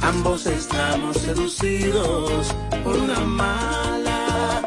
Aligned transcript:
Ambos 0.00 0.46
estamos 0.46 1.16
seducidos 1.16 2.54
por 2.84 2.96
una 2.96 3.18
mala. 3.20 4.62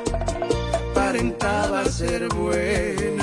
Aparentaba 0.91 1.85
ser 1.85 2.27
buena. 2.29 3.16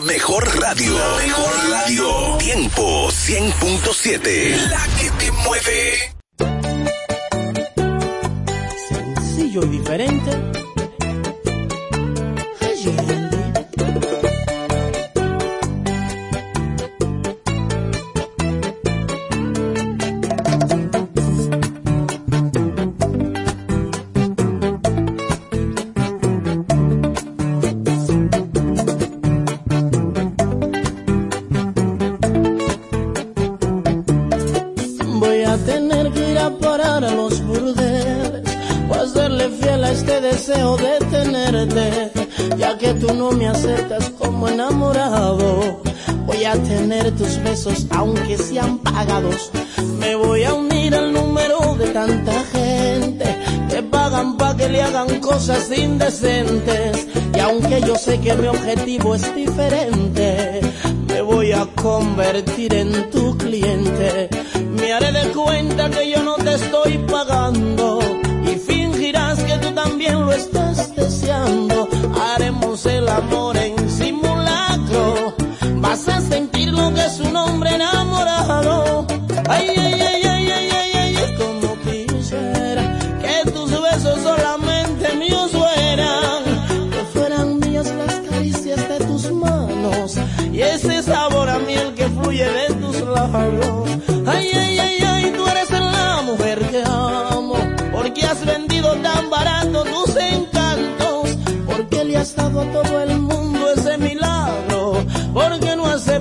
mejor 0.00 0.44
radio. 0.60 0.92
Mejor 1.16 1.70
radio. 1.70 2.36
Tiempo 2.38 3.08
100.7. 3.08 4.68
La 4.70 4.86
que 4.96 5.10
te 5.10 5.32
mueve. 5.32 6.07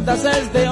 cuentas 0.08 0.38
es 0.38 0.54
de 0.54 0.67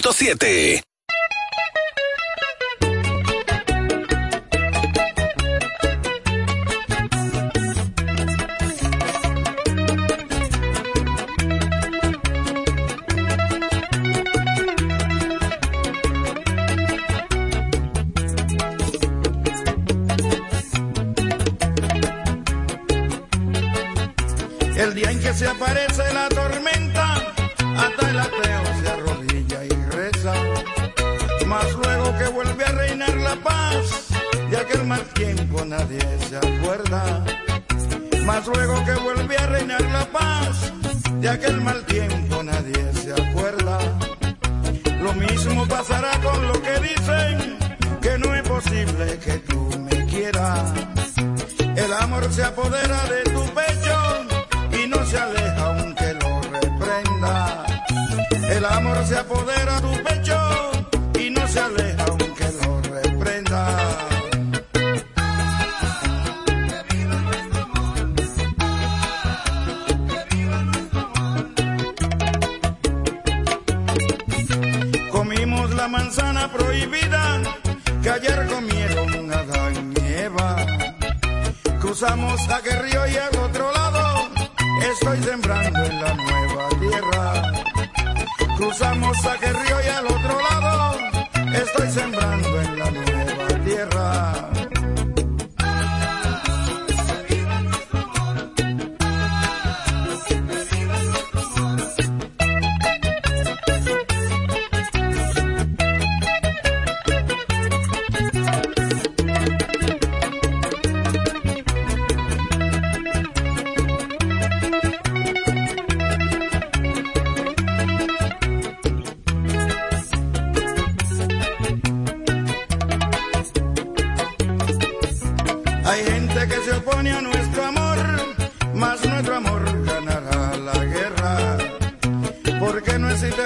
100.7. 0.00 0.87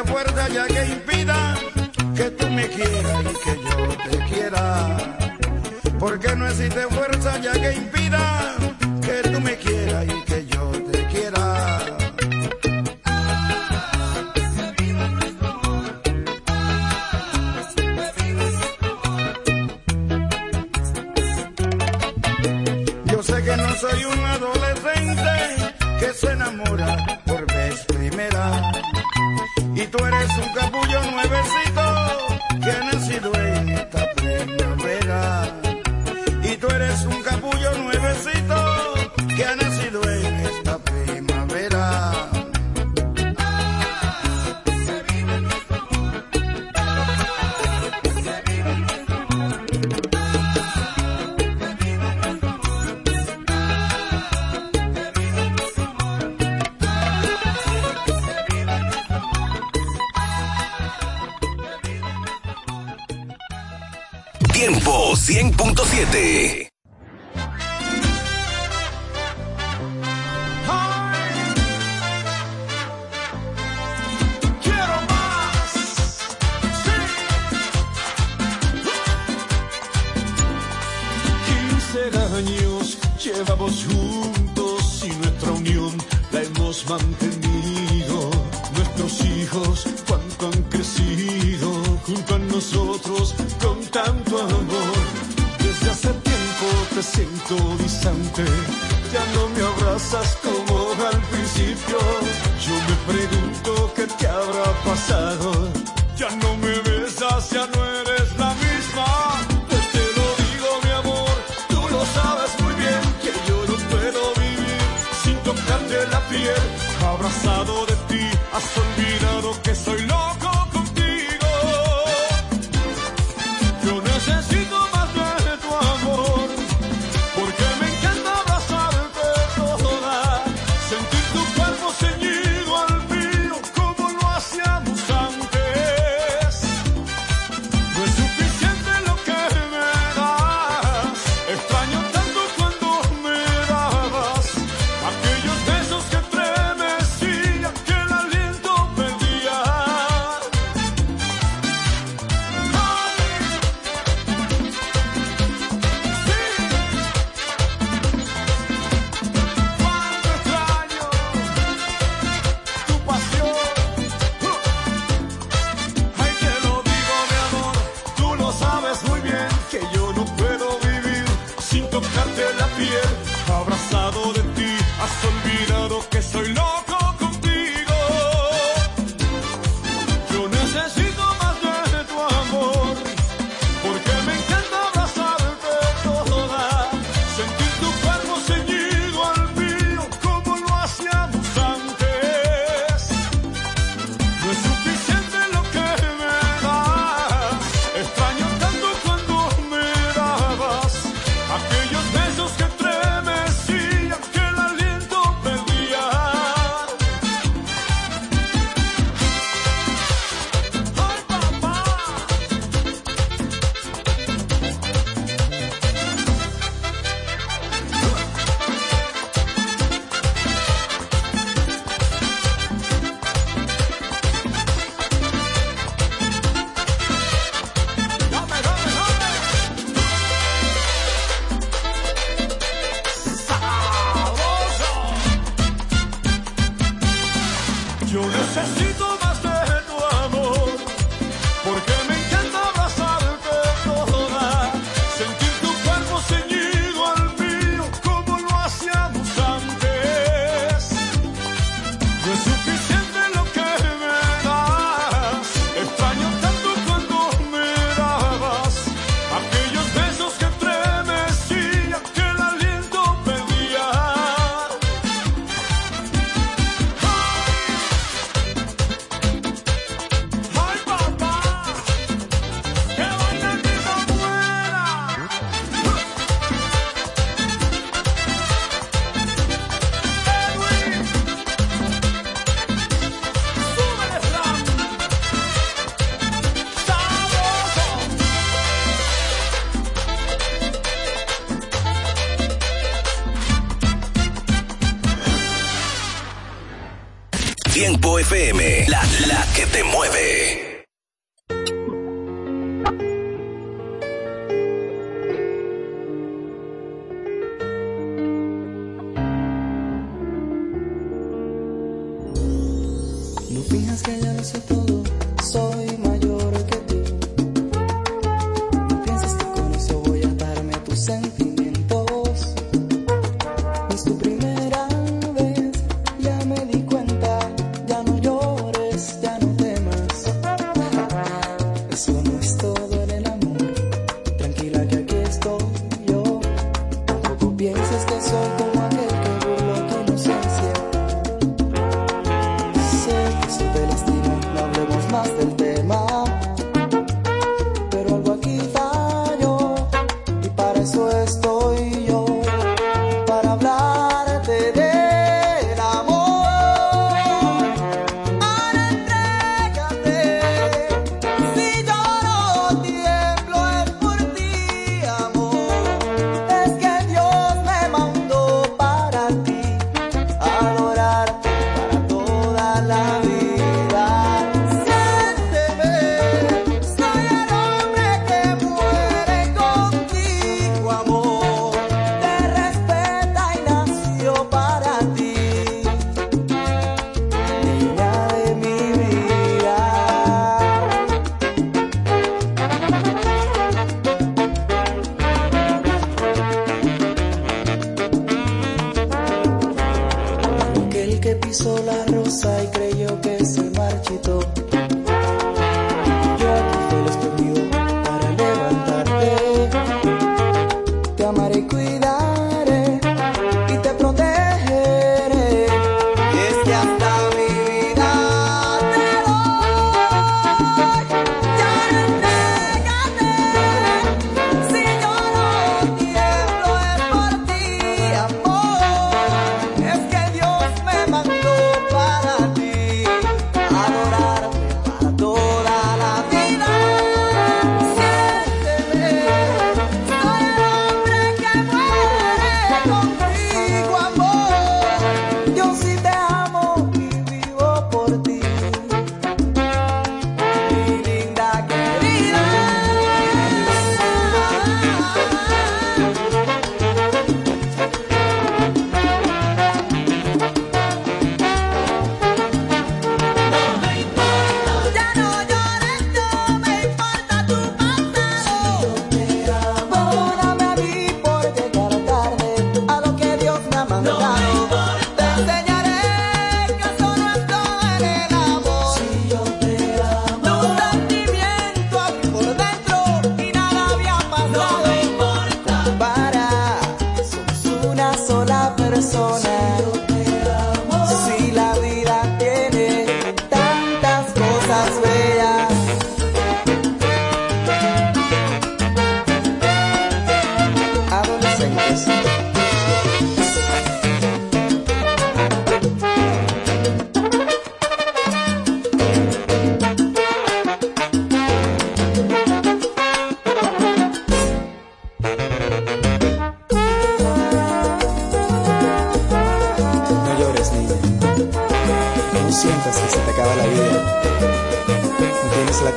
fuerza 0.04 0.48
ya 0.48 0.66
que 0.66 0.84
impida 0.86 1.54
que 2.14 2.30
tú 2.30 2.48
me 2.48 2.68
quieras 2.68 3.24
y 3.24 3.34
que 3.44 3.54
yo 3.62 4.10
te 4.10 4.34
quiera. 4.34 4.96
Porque 5.98 6.34
no 6.36 6.46
existe 6.46 6.82
fuerza 6.88 7.38
ya 7.40 7.52
que 7.52 7.72
impida 7.74 8.54
que 9.00 9.28
tú 9.30 9.40
me 9.40 9.56
quieras 9.56 10.04
y 10.06 10.24
que 10.24 10.31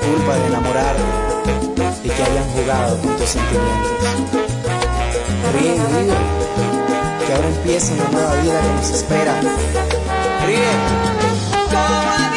culpa 0.05 0.35
de 0.35 0.47
enamorar 0.47 0.95
y 2.03 2.09
que 2.09 2.23
hayan 2.23 2.49
jugado 2.51 2.97
con 3.01 3.17
tus 3.17 3.29
sentimientos. 3.29 3.91
Ríe 5.53 5.75
y 5.75 7.25
que 7.25 7.33
ahora 7.33 7.47
empieza 7.47 7.93
una 7.93 8.09
nueva 8.09 8.35
vida 8.41 8.61
que 8.61 8.73
nos 8.75 8.89
espera. 8.91 9.41
Ríe. 10.45 12.34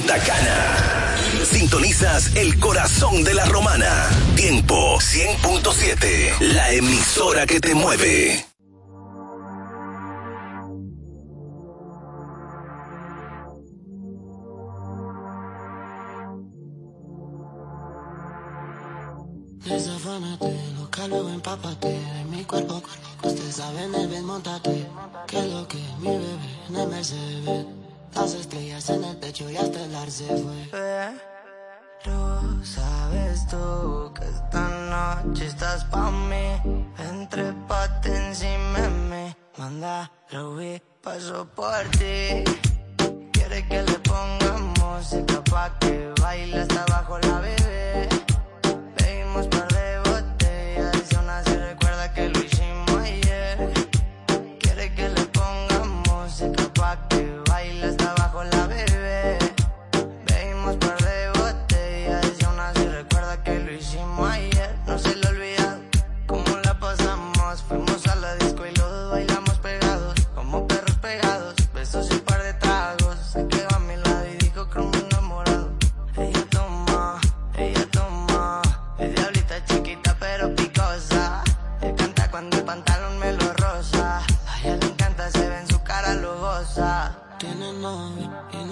Punta 0.00 0.18
Sintonizas 1.44 2.34
el 2.34 2.58
corazón 2.58 3.22
de 3.22 3.34
la 3.34 3.44
romana. 3.44 4.08
Tiempo 4.34 4.98
100.7, 4.98 6.40
la 6.40 6.72
emisora 6.72 7.46
que 7.46 7.60
te 7.60 7.74
mueve. 7.74 8.49
Pero 32.02 32.64
sabes 32.64 33.46
tú 33.46 34.12
que 34.12 34.24
esta 34.24 34.68
noche 34.90 35.46
estás 35.46 35.84
pa' 35.84 36.10
mí. 36.10 36.60
Entre 36.98 37.52
pate 37.68 38.16
encima 38.16 38.80
de. 38.80 39.36
Manda, 39.56 40.10
lo 40.30 40.56
vi, 40.56 40.82
paso 41.00 41.46
por 41.54 41.84
ti. 41.98 42.42
Quiere 43.32 43.68
que 43.68 43.82
le 43.82 43.98
ponga 44.00 44.58
música 44.80 45.44
pa' 45.44 45.78
que 45.78 46.12
baile 46.20 46.60
hasta 46.60 46.82
abajo 46.82 47.18
la 47.20 47.40
bebé. 47.40 48.08
Pedimos 48.96 49.46
par 49.46 49.69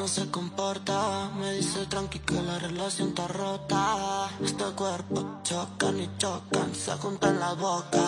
se 0.09 0.31
comporta. 0.31 1.31
Me 1.39 1.53
dice 1.53 1.87
tranqui 1.87 2.19
que 2.21 2.41
la 2.43 2.59
relación 2.59 3.09
está 3.09 3.29
rota. 3.29 4.31
Este 4.43 4.65
cuerpo 4.81 5.41
chocan 5.43 6.01
y 6.01 6.09
chocan, 6.17 6.75
se 6.75 6.93
juntan 6.93 7.39
la 7.39 7.53
boca. 7.55 8.05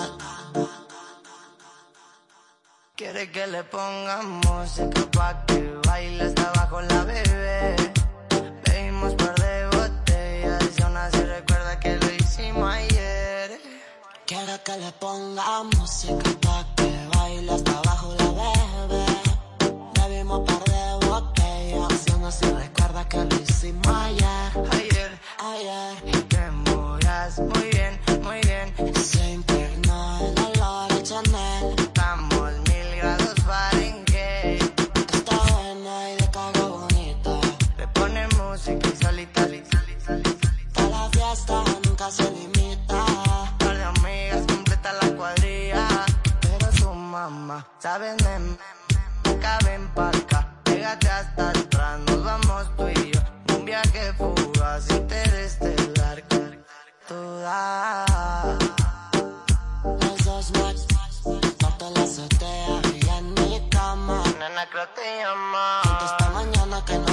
Quiere 2.97 3.31
que 3.31 3.47
le 3.47 3.65
ponga 3.65 4.23
música 4.23 5.03
pa' 5.17 5.45
que 5.47 5.61
baile 5.87 6.25
hasta 6.25 6.49
abajo 6.51 6.81
la 6.81 7.05
bebé. 7.05 7.77
Bebimos 8.65 9.15
par 9.15 9.35
de 9.45 9.67
botellas 9.77 10.79
y 10.79 10.83
aún 10.83 10.97
así 10.97 11.23
recuerda 11.23 11.81
que 11.81 11.97
lo 11.97 12.11
hicimos 12.19 12.75
ayer. 12.75 13.61
Quiere 14.27 14.57
que 14.65 14.77
le 14.79 14.93
ponga 14.93 15.63
música 15.77 16.31
pa' 16.45 16.67
que 16.77 16.91
baile 17.15 17.53
hasta 17.53 17.73
abajo 17.79 18.00
aún 22.31 22.45
así 22.45 22.47
recuerda 22.47 23.09
que 23.09 23.17
lo 23.19 23.37
hicimos 23.43 23.87
ayer. 23.89 24.51
Ayer, 24.73 25.21
Ayer 25.39 25.97
y 26.07 26.13
te 26.29 26.51
moras 26.51 27.39
muy 27.39 27.69
bien, 27.71 28.01
muy 28.23 28.41
bien. 28.43 28.95
se 28.97 29.31
impregnó 29.33 30.19
el 30.19 30.39
olor 30.39 30.93
a 30.93 31.03
Chanel. 31.03 31.75
Estamos 31.79 32.53
mil 32.69 32.97
grados 32.99 33.35
Fahrenheit. 33.47 34.63
Está 35.13 35.37
buena 35.53 36.11
y 36.11 36.17
de 36.17 36.31
caga 36.31 36.67
bonita. 36.67 37.41
Le 37.79 37.89
pone 37.89 38.29
música 38.39 38.89
y 38.89 39.03
solita, 39.03 39.49
Para 40.75 40.89
la 40.89 41.09
fiesta 41.11 41.65
nunca 41.85 42.11
se 42.11 42.31
limita. 42.31 43.05
Par 43.59 43.77
de 43.77 43.85
amigas 43.85 44.47
completa 44.47 44.93
la 45.03 45.17
cuadrilla. 45.17 45.89
Pero 46.41 46.73
su 46.73 46.93
mamá, 46.93 47.67
sabes, 47.79 48.15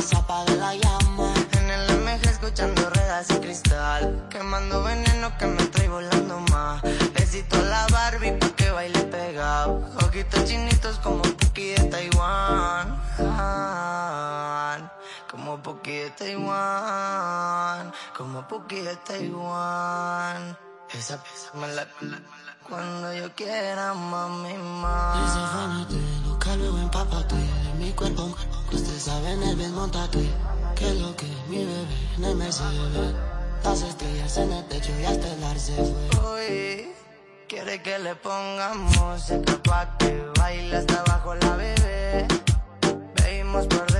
se 0.07 0.55
la 0.57 0.73
llama. 0.75 1.33
En 1.51 1.69
el 1.69 1.91
MG 1.99 2.29
escuchando 2.29 2.89
ruedas 2.89 3.29
y 3.29 3.35
cristal. 3.39 4.27
Quemando 4.29 4.83
veneno 4.83 5.37
que 5.37 5.47
me 5.47 5.63
trae 5.65 5.89
volando 5.89 6.39
más. 6.51 6.81
Besito 7.13 7.57
a 7.57 7.61
la 7.61 7.87
Barbie 7.91 8.31
pa' 8.33 8.49
que 8.55 8.71
baile 8.71 9.01
pegado. 9.03 9.83
Ojitos 10.05 10.45
chinitos 10.45 10.97
como 10.99 11.21
Puki 11.23 11.69
de 11.75 11.83
Taiwán. 11.89 13.01
Como 15.29 15.61
Puki 15.61 15.91
de 15.91 16.09
Taiwán. 16.11 17.91
Como 18.15 18.47
Puki 18.47 18.79
de 18.81 18.95
Taiwán. 18.97 20.57
Esa 20.93 21.21
pieza 21.21 21.51
me 21.55 21.67
la- 21.67 21.87
Cuando 22.69 23.13
yo 23.13 23.33
quiera, 23.33 23.93
mami, 23.93 24.53
más. 24.55 25.21
Desafánate, 25.21 25.95
loca, 26.27 26.55
luego 26.57 26.77
empápate 26.79 27.35
de 27.35 27.73
mi 27.79 27.91
cuerpo. 27.93 28.35
Usted 28.73 28.99
sabe, 28.99 29.31
en 29.31 29.43
el 29.43 29.55
bien 29.55 29.73
montate. 29.73 30.29
Que 30.75 30.93
lo 30.95 31.15
que 31.15 31.27
mi 31.47 31.63
bebé 31.63 31.87
en 32.17 32.25
el 32.25 32.35
Mercedes. 32.35 33.15
Las 33.63 33.81
estrellas 33.81 34.37
en 34.37 34.51
el 34.51 34.67
techo 34.67 34.91
y 34.99 35.05
hasta 35.05 35.33
el 35.33 35.43
arce 35.45 35.73
fue. 35.75 36.35
Uy, 36.35 36.89
quiere 37.47 37.81
que 37.81 37.99
le 37.99 38.15
ponga 38.15 38.73
música 38.73 39.63
pa' 39.63 39.97
que 39.97 40.25
baile 40.37 40.75
hasta 40.77 40.99
abajo 40.99 41.35
la 41.35 41.55
bebé. 41.55 42.27
Bebimos 43.15 43.65
par 43.67 43.91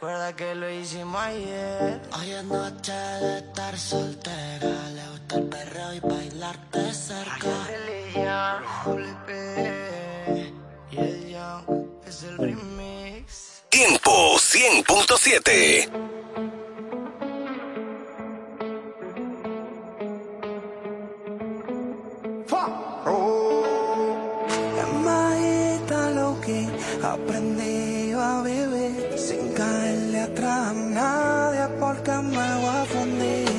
recuerda 0.00 0.34
que 0.34 0.54
lo 0.54 0.70
hicimos 0.70 1.20
ayer. 1.20 2.00
Hoy 2.18 2.30
es 2.30 2.44
noche 2.44 2.92
de 2.92 3.38
estar 3.38 3.78
soltera. 3.78 4.88
Le 4.94 5.08
gusta 5.10 5.36
el 5.36 5.44
perreo 5.44 5.92
y 5.92 6.00
bailarte 6.00 6.92
cerca. 6.94 7.68
Y 10.90 10.96
el 10.96 11.28
Young 11.28 11.86
es 12.06 12.22
el 12.22 12.38
remix. 12.38 13.62
Tiempo 13.68 14.36
100.7. 14.38 16.10
En 27.40 27.89
aprendí 28.20 29.14
a 29.14 29.18
sin 29.18 29.52
caerle 29.52 30.20
atrás 30.20 30.68
a 30.68 30.72
nadie 30.72 31.68
porque 31.78 32.12
me 32.12 32.48
voy 32.60 32.76
a 32.80 32.84
fundir. 32.84 33.49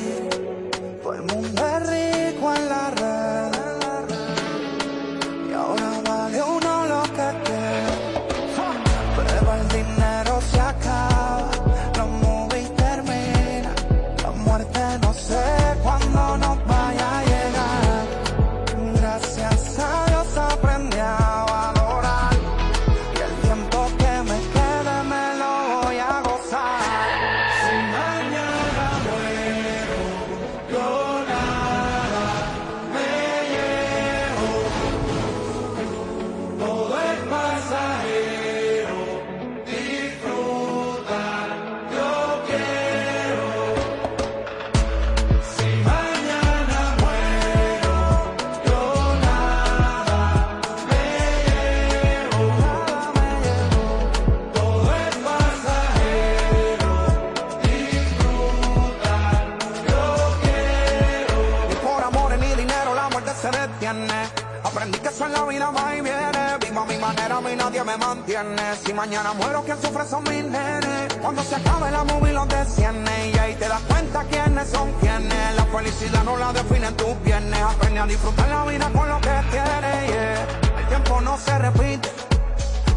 Disfrutar 78.12 78.46
la 78.48 78.64
vida 78.66 78.90
con 78.92 79.08
lo 79.08 79.18
que 79.20 79.34
tienes. 79.50 80.38
El 80.78 80.86
tiempo 80.88 81.20
no 81.22 81.38
se 81.38 81.58
repite. 81.58 82.10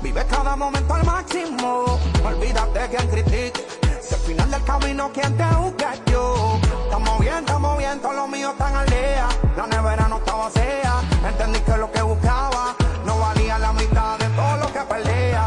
Vive 0.02 0.26
cada 0.26 0.56
momento 0.58 0.94
al 0.94 1.06
máximo. 1.06 2.00
Olvídate 2.24 2.90
quien 2.90 3.08
critique. 3.10 3.66
Si 4.02 4.14
al 4.14 4.20
final 4.22 4.52
del 4.52 4.64
camino 4.64 5.12
quien 5.14 5.38
te 5.38 5.46
busca 5.56 5.94
yo. 6.12 6.60
Estamos 6.84 7.20
bien, 7.20 7.38
estamos 7.38 7.78
bien, 7.78 8.00
todos 8.02 8.16
los 8.16 8.28
míos 8.28 8.52
están 8.52 8.76
al 8.76 8.88
día. 8.88 9.28
La 9.56 9.68
nevera 9.68 10.08
no 10.10 10.18
estaba 10.18 10.50
vacía. 10.50 10.94
Entendí 11.26 11.60
que 11.60 11.78
lo 11.78 11.90
que 11.94 12.02
buscaba 12.02 12.76
no 13.06 13.18
valía 13.18 13.58
la 13.58 13.72
mitad 13.72 14.20
de 14.20 14.28
todo 14.40 14.58
lo 14.58 14.68
que 14.74 14.80
perdía. 14.82 15.44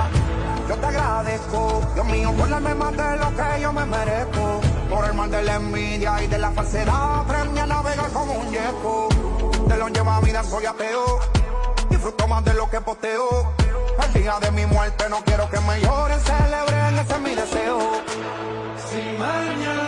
Yo 0.67 0.77
te 0.77 0.87
agradezco, 0.87 1.83
Dios 1.95 2.07
mío, 2.07 2.33
por 2.39 2.49
darme 2.49 2.75
más 2.75 2.97
de 2.97 3.17
lo 3.19 3.29
que 3.37 3.61
yo 3.61 3.73
me 3.75 3.85
merezco. 3.85 4.61
Por 4.89 5.05
el 5.05 5.13
mal 5.13 5.31
de 5.31 5.43
la 5.43 5.57
envidia 5.57 6.23
y 6.23 6.27
de 6.27 6.39
la 6.39 6.51
falsedad, 6.53 7.21
aprendí 7.21 7.61
a 7.61 7.67
navegar 7.67 8.11
como 8.13 8.33
un 8.33 8.51
yeco. 8.51 9.09
De 9.69 9.77
lo 9.77 9.89
lleva 9.89 10.21
vida 10.21 10.43
soy 10.43 10.65
ateo, 10.65 11.21
disfruto 11.91 12.27
más 12.27 12.45
de 12.45 12.55
lo 12.55 12.71
que 12.71 12.81
posteo. 12.81 13.53
El 14.05 14.13
día 14.15 14.39
de 14.41 14.51
mi 14.53 14.65
muerte 14.67 15.05
no 15.11 15.19
quiero 15.25 15.49
que 15.51 15.61
me 15.61 15.81
lloren, 15.81 16.21
celebren, 16.21 16.99
ese 16.99 17.13
es 17.13 17.21
mi 17.21 17.35
deseo. 17.35 17.79
Si 18.89 19.19
mañana 19.19 19.88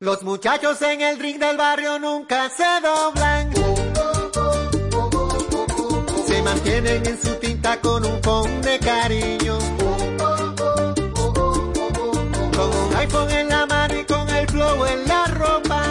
Los 0.00 0.22
muchachos 0.22 0.80
en 0.80 1.02
el 1.02 1.18
ring 1.18 1.38
del 1.38 1.58
barrio 1.58 1.98
nunca 1.98 2.48
se 2.48 2.64
doblan. 2.82 3.52
Se 6.26 6.40
mantienen 6.40 7.06
en 7.06 7.20
su 7.20 7.34
tinta 7.34 7.78
con 7.82 8.06
un 8.06 8.22
con 8.22 8.62
de 8.62 8.78
cariño. 8.78 9.58
Con 12.56 12.70
un 12.70 12.96
iPhone 12.96 13.30
en 13.32 13.48
la 13.50 13.66
mano 13.66 13.98
y 13.98 14.04
con 14.06 14.30
el 14.30 14.46
flow 14.46 14.86
en 14.86 15.06
la 15.06 15.26
ropa. 15.26 15.82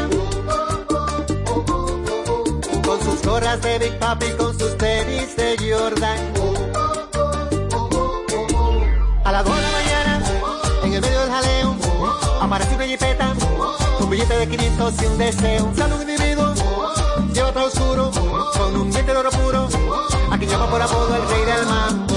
Con 2.84 3.04
sus 3.04 3.22
gorras 3.22 3.62
de 3.62 3.78
Big 3.78 4.00
Papi 4.00 4.26
y 4.26 4.32
con 4.32 4.58
sus 4.58 4.76
tenis 4.80 5.36
de 5.36 5.58
Jordan. 5.60 6.71
Jipeta, 12.91 13.34
con 13.97 14.10
billete 14.10 14.38
de 14.38 14.47
500 14.49 15.01
y 15.01 15.06
un 15.06 15.17
deseo. 15.17 15.65
Un 15.65 15.75
saludo 15.75 16.01
individuo, 16.01 16.54
lleva 17.34 17.54
todo 17.54 17.65
oscuro, 17.67 18.12
con 18.12 18.75
un 18.75 18.91
diente 18.91 19.13
de 19.13 19.17
oro 19.17 19.30
puro, 19.32 19.69
a 20.30 20.38
quien 20.38 20.49
llama 20.49 20.69
por 20.69 20.82
apodo 20.82 21.15
el 21.15 21.30
rey 21.30 21.45
del 21.45 21.65
mambo. 21.67 22.15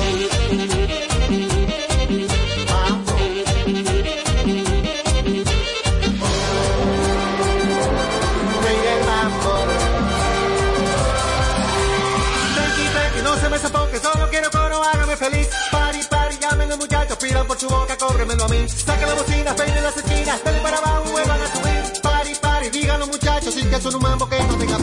Me 13.50 13.58
sofoque, 13.60 14.00
solo 14.00 14.28
quiero 14.30 14.50
coro, 14.50 14.82
hágame 14.82 15.16
feliz. 15.16 15.48
Pari, 15.70 16.00
pari, 16.10 16.38
llamen 16.38 16.68
los 16.70 16.78
muchachos, 16.78 17.16
pidan 17.18 17.46
por 17.46 17.56
su 17.56 17.68
boca, 17.68 17.96
cóbremelo 18.24 18.44
a 18.44 18.48
mí. 18.48 18.68
Saca 18.68 19.06
la 19.06 19.14
bocina, 19.14 19.54
peine 19.54 19.80
las 19.80 19.96
esquinas, 19.96 20.42
dale 20.44 20.60
para 20.60 20.78
abajo, 20.78 21.10
vuelvan 21.12 21.40
a 21.40 21.46
subir. 21.52 22.00
Pari, 22.02 22.32
pari, 22.40 22.70
digan 22.70 23.00
los 23.00 23.08
muchachos, 23.08 23.54
sin 23.54 23.68
que 23.68 23.80
son 23.80 23.94
un 23.94 24.02
mambo 24.02 24.28
que 24.28 24.42
no 24.42 24.56
tenga 24.56 24.73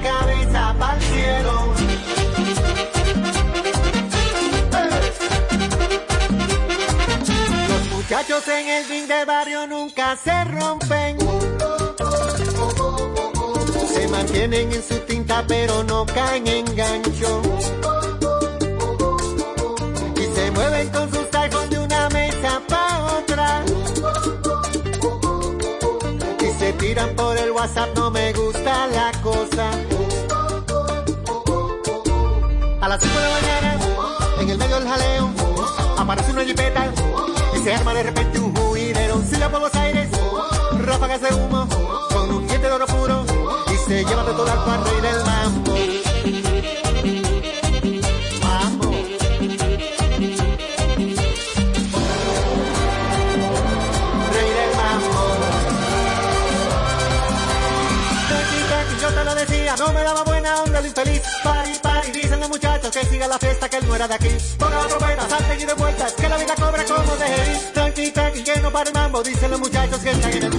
cabeza 0.00 0.74
para 0.78 0.96
el 0.96 1.02
cielo. 1.02 1.74
Los 7.68 7.88
muchachos 7.90 8.48
en 8.48 8.68
el 8.68 8.88
ring 8.88 9.06
de 9.06 9.24
barrio 9.24 9.66
nunca 9.66 10.16
se 10.16 10.44
rompen. 10.44 11.18
Se 13.94 14.08
mantienen 14.08 14.72
en 14.72 14.82
su 14.82 14.98
tinta 15.00 15.44
pero 15.46 15.82
no 15.84 16.06
caen 16.06 16.46
en 16.46 16.64
gancho. 16.76 17.42
Y 20.16 20.34
se 20.34 20.50
mueven 20.52 20.88
con 20.90 21.10
sus 21.12 21.34
iPhones 21.34 21.70
de 21.70 21.78
una 21.78 22.08
mesa 22.10 22.60
pa' 22.68 23.16
otra. 23.18 23.64
Y 26.40 26.58
se 26.58 26.72
tiran 26.74 27.14
por 27.14 27.36
el 27.36 27.50
WhatsApp, 27.50 27.96
no 27.96 28.10
me 28.10 28.32
gusta 28.32 28.86
la 28.88 29.12
cosa. 29.22 29.81
Las 32.92 33.02
5 33.02 33.18
de 33.18 33.24
la 33.24 33.30
mañana, 33.30 33.78
en 34.38 34.50
el 34.50 34.58
medio 34.58 34.74
del 34.78 34.86
jaleo, 34.86 35.30
aparece 35.96 36.30
una 36.32 36.44
jipeta 36.44 36.92
y 37.56 37.58
se 37.60 37.74
arma 37.74 37.94
de 37.94 38.02
repente 38.02 38.38
un 38.38 38.54
juidero. 38.54 39.22
Silla 39.22 39.50
por 39.50 39.62
los 39.62 39.74
aires, 39.74 40.10
ráfagas 40.84 41.22
de 41.22 41.34
humo, 41.34 41.66
con 42.12 42.30
un 42.30 42.46
diente 42.46 42.66
de 42.66 42.72
oro 42.72 42.86
puro 42.86 43.24
y 43.72 43.76
se 43.88 44.04
lleva 44.04 44.24
de 44.24 44.32
todo 44.32 44.46
al 44.50 44.84
rey 44.84 45.00
del 45.00 45.21
fuera 64.02 64.08
de 64.08 64.14
aquí. 64.14 64.44
Ponga 64.58 64.82
la 64.82 64.88
trompeta, 64.88 65.28
salten 65.28 65.60
y 65.60 65.64
de 65.64 65.74
vuelta, 65.74 66.06
que 66.16 66.28
la 66.28 66.36
vida 66.36 66.54
cobra 66.54 66.84
como 66.84 67.16
de 67.16 67.60
Tranqui, 67.74 68.10
tranqui, 68.10 68.42
que 68.42 68.60
no 68.60 68.72
pare 68.72 68.90
mambo, 68.92 69.22
dicen 69.22 69.50
los 69.50 69.60
muchachos 69.60 69.98
que 70.00 70.10
están 70.10 70.32
en 70.32 70.42
el 70.44 70.51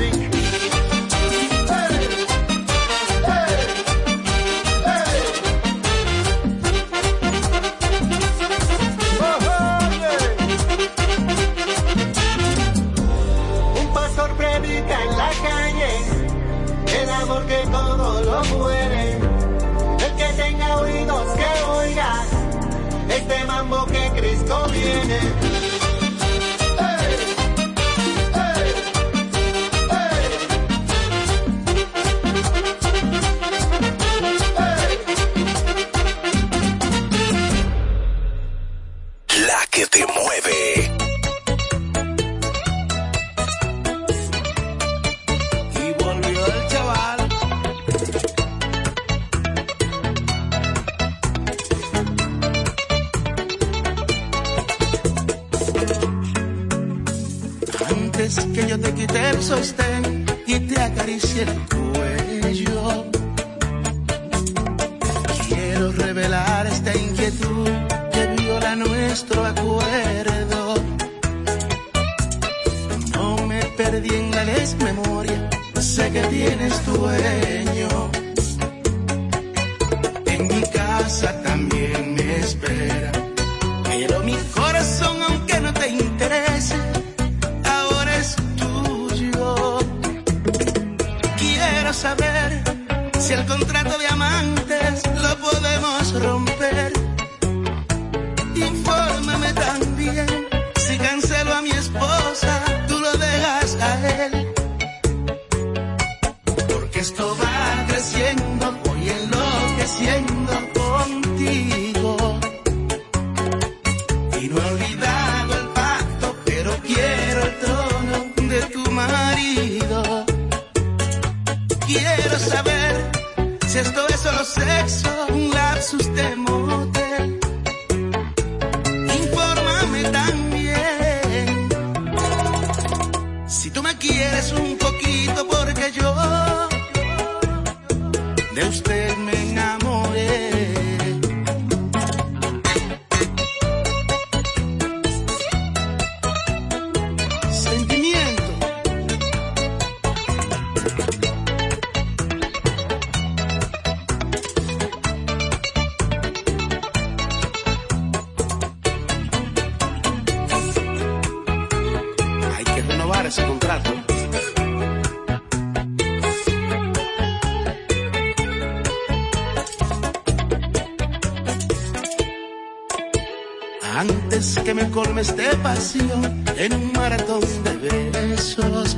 antes 174.04 174.60
que 174.66 174.74
me 174.74 174.89
colmes 174.89 175.36
de 175.36 175.49
pasión 175.58 176.43
en 176.58 176.74
un 176.74 176.91
maratón 176.93 177.41
de 177.64 177.74
besos. 178.12 178.97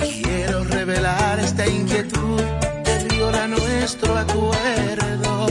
Quiero 0.00 0.64
revelar 0.64 1.38
esta 1.40 1.66
inquietud 1.66 2.40
que 2.84 3.14
viola 3.14 3.46
nuestro 3.46 4.16
acuerdo. 4.16 5.46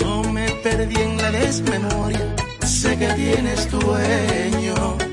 No 0.00 0.22
me 0.32 0.46
perdí 0.62 1.00
en 1.00 1.16
la 1.16 1.30
desmemoria, 1.32 2.26
sé 2.64 2.96
que 2.96 3.08
tienes 3.14 3.70
dueño. 3.70 5.09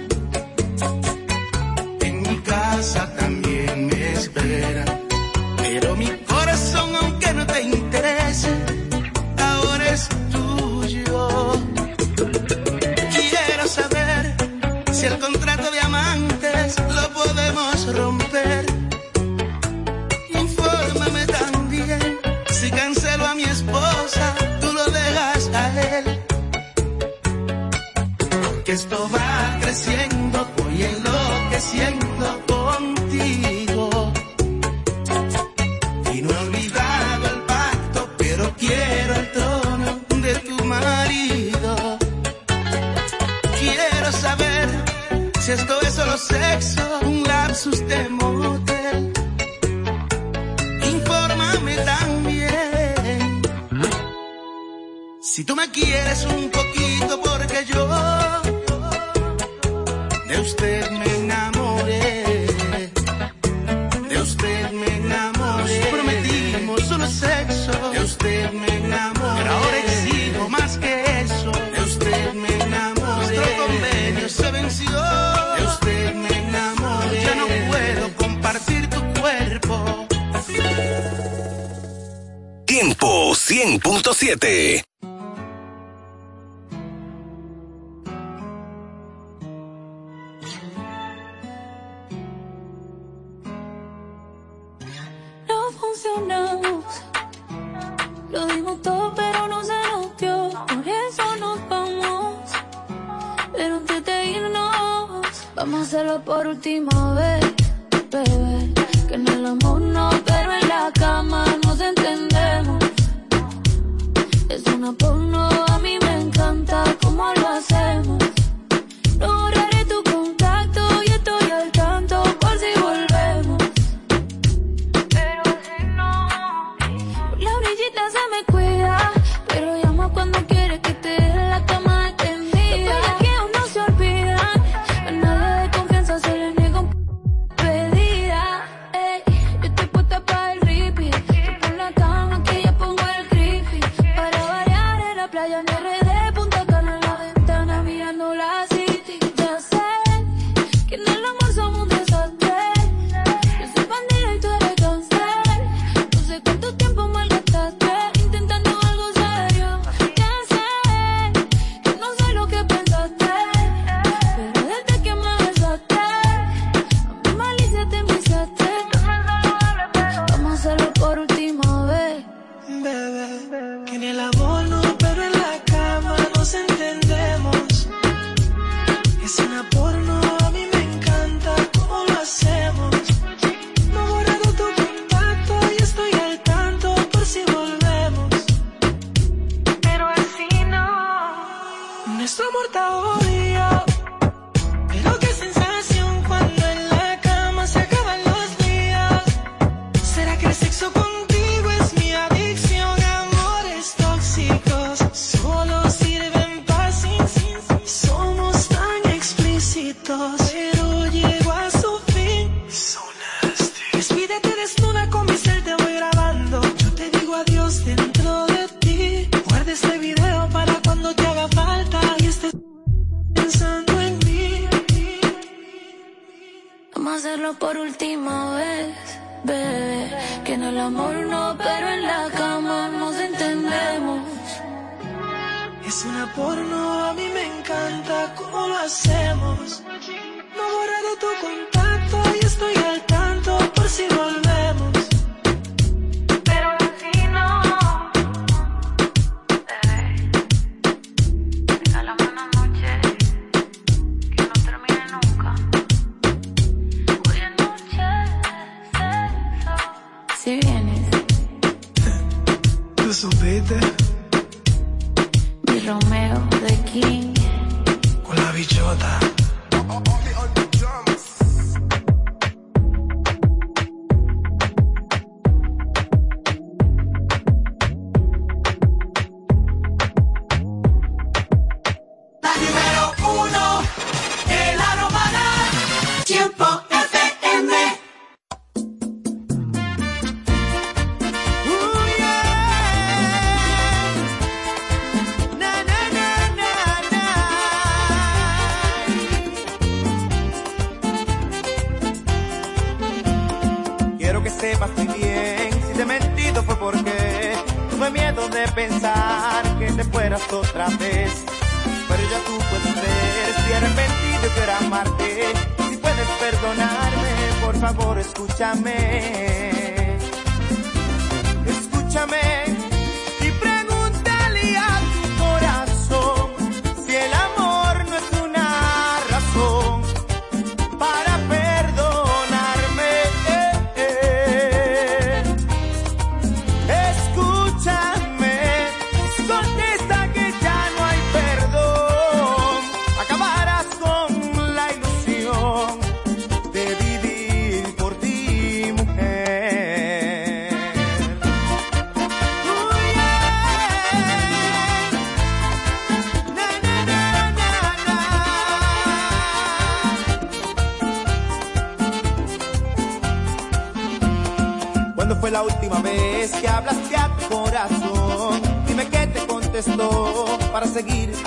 way. 319.07 319.46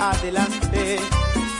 adelante. 0.01 0.99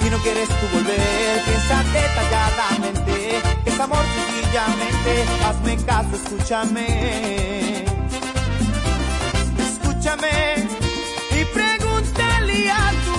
Si 0.01 0.09
no 0.09 0.17
quieres 0.17 0.49
tú 0.49 0.67
volver, 0.73 1.43
piensa 1.45 1.83
detalladamente, 1.93 3.41
que 3.63 3.69
es 3.69 3.79
amor 3.79 4.03
sencillamente, 4.15 5.25
hazme 5.45 5.77
caso, 5.85 6.15
escúchame. 6.15 7.85
Escúchame 9.59 10.67
y 11.39 11.45
pregúntale 11.53 12.71
a 12.71 12.91
tu 13.05 13.10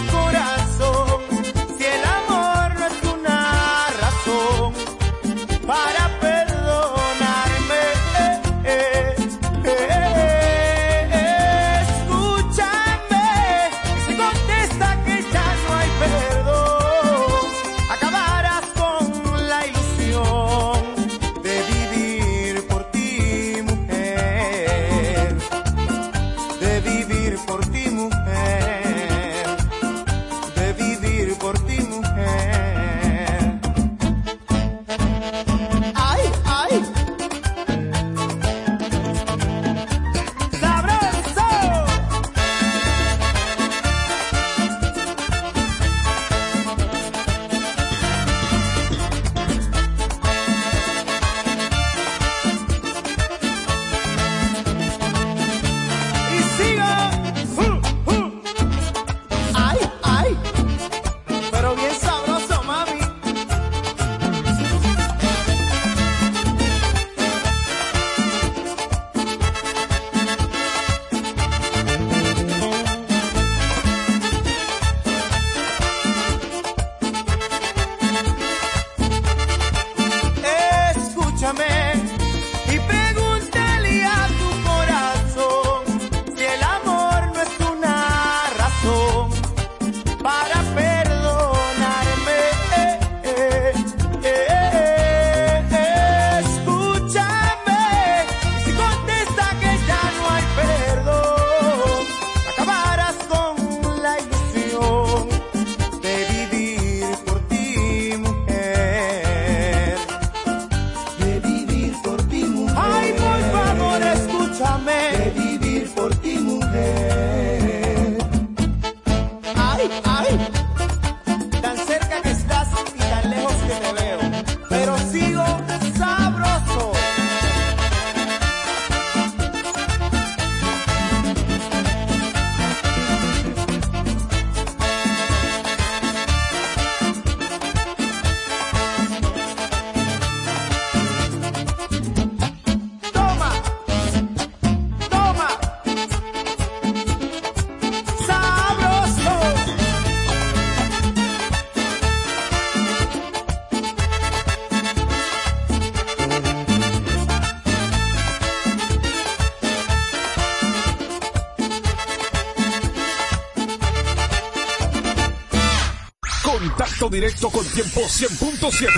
directo 167.33 167.51
con 167.51 167.67
Tiempo 167.67 168.01
100.7 168.03 168.89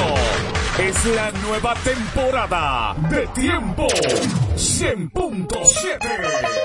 Es 0.79 1.05
la 1.05 1.31
nueva 1.31 1.73
temporada 1.75 2.93
de 3.09 3.25
Tiempo 3.27 3.87
100.7. 3.87 6.64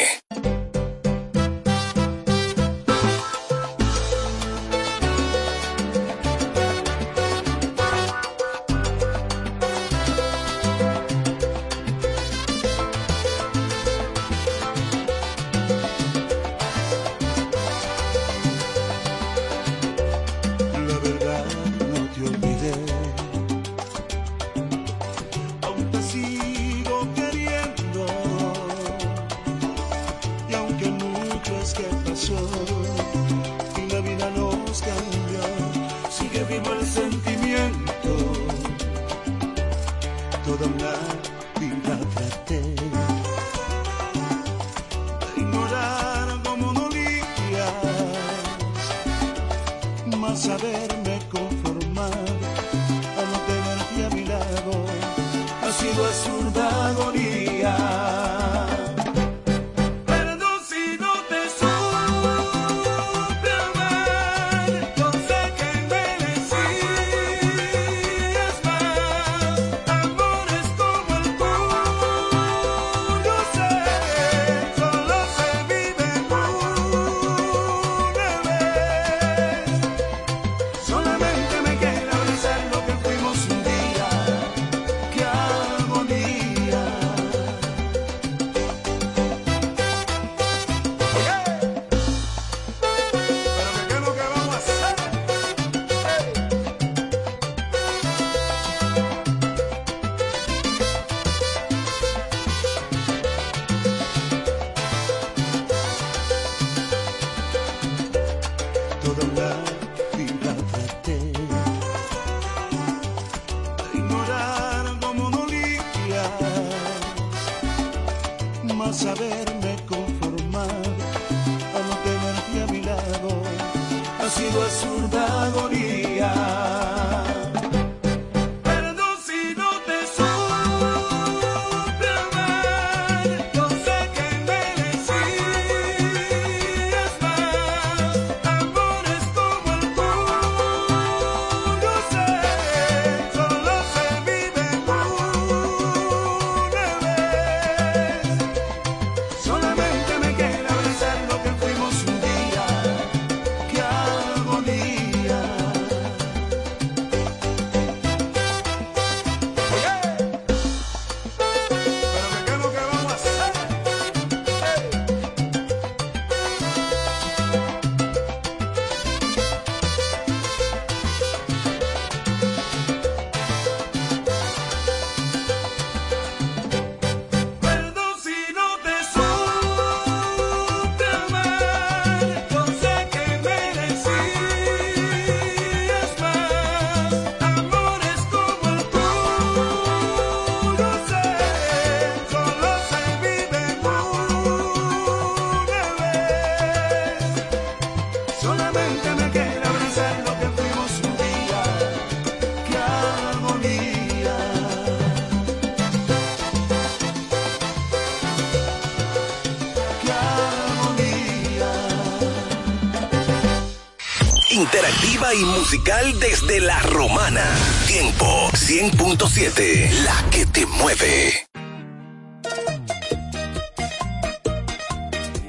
interactiva 214.73 215.33
y 215.33 215.43
musical 215.43 216.17
desde 216.21 216.61
La 216.61 216.79
Romana. 216.79 217.43
Tiempo 217.87 218.25
100.7, 218.53 219.91
la 220.05 220.29
que 220.29 220.45
te 220.45 220.65
mueve. 220.65 221.45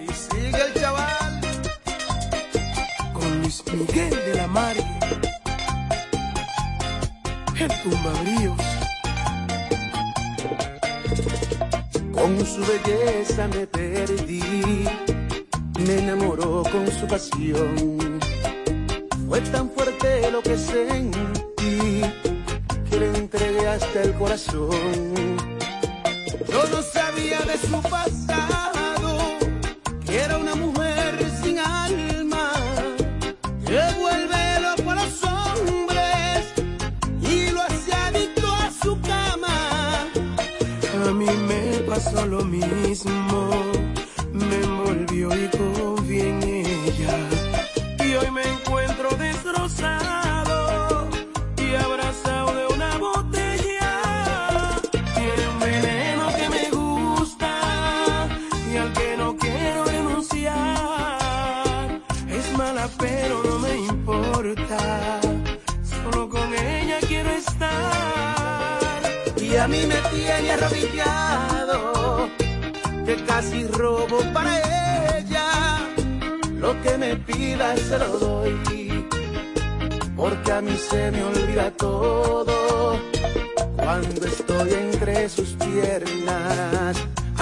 Y 0.03 0.12
sigue 0.12 0.61
el 0.61 0.75
chaval 0.75 1.41
con 3.12 3.43
Luis 3.43 3.62
Miguel 3.73 4.11
de 4.11 4.35
la 4.35 4.49
Mar. 4.49 4.77
El 7.61 7.83
tumbabríos. 7.83 8.61
Con 12.12 12.45
su 12.45 12.61
belleza 12.66 13.47
me 13.47 13.66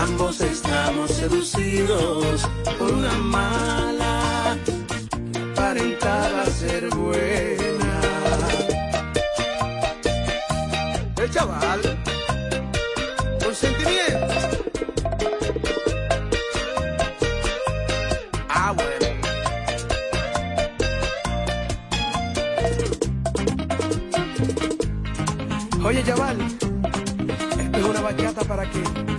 ambos 0.03 0.40
estamos 0.40 1.11
seducidos 1.11 2.48
por 2.78 2.90
una 2.90 3.12
mala 3.18 4.57
que 5.34 5.38
aparentaba 5.53 6.46
ser 6.46 6.88
buena. 6.90 8.01
El 11.22 11.30
chaval, 11.30 11.80
con 13.44 13.55
sentimiento. 13.55 14.34
Ah, 18.48 18.72
bueno. 18.72 19.07
Oye, 25.84 26.03
chaval, 26.05 26.38
esto 27.59 27.78
es 27.78 27.84
una 27.84 28.01
bachata 28.01 28.42
para 28.44 28.64
que 28.70 29.09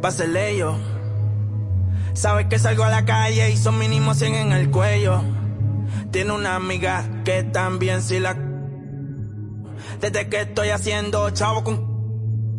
pásele 0.00 0.56
yo. 0.56 0.76
Sabes 2.14 2.46
que 2.46 2.58
salgo 2.58 2.84
a 2.84 2.90
la 2.90 3.04
calle 3.04 3.50
y 3.50 3.56
son 3.56 3.78
mínimo 3.78 4.14
100 4.14 4.34
en 4.34 4.52
el 4.52 4.70
cuello. 4.70 5.22
Tiene 6.10 6.32
una 6.32 6.56
amiga 6.56 7.04
que 7.24 7.44
también 7.44 8.02
si 8.02 8.18
la... 8.18 8.36
Desde 10.00 10.28
que 10.28 10.42
estoy 10.42 10.70
haciendo 10.70 11.30
chavo 11.30 11.62
con... 11.64 11.90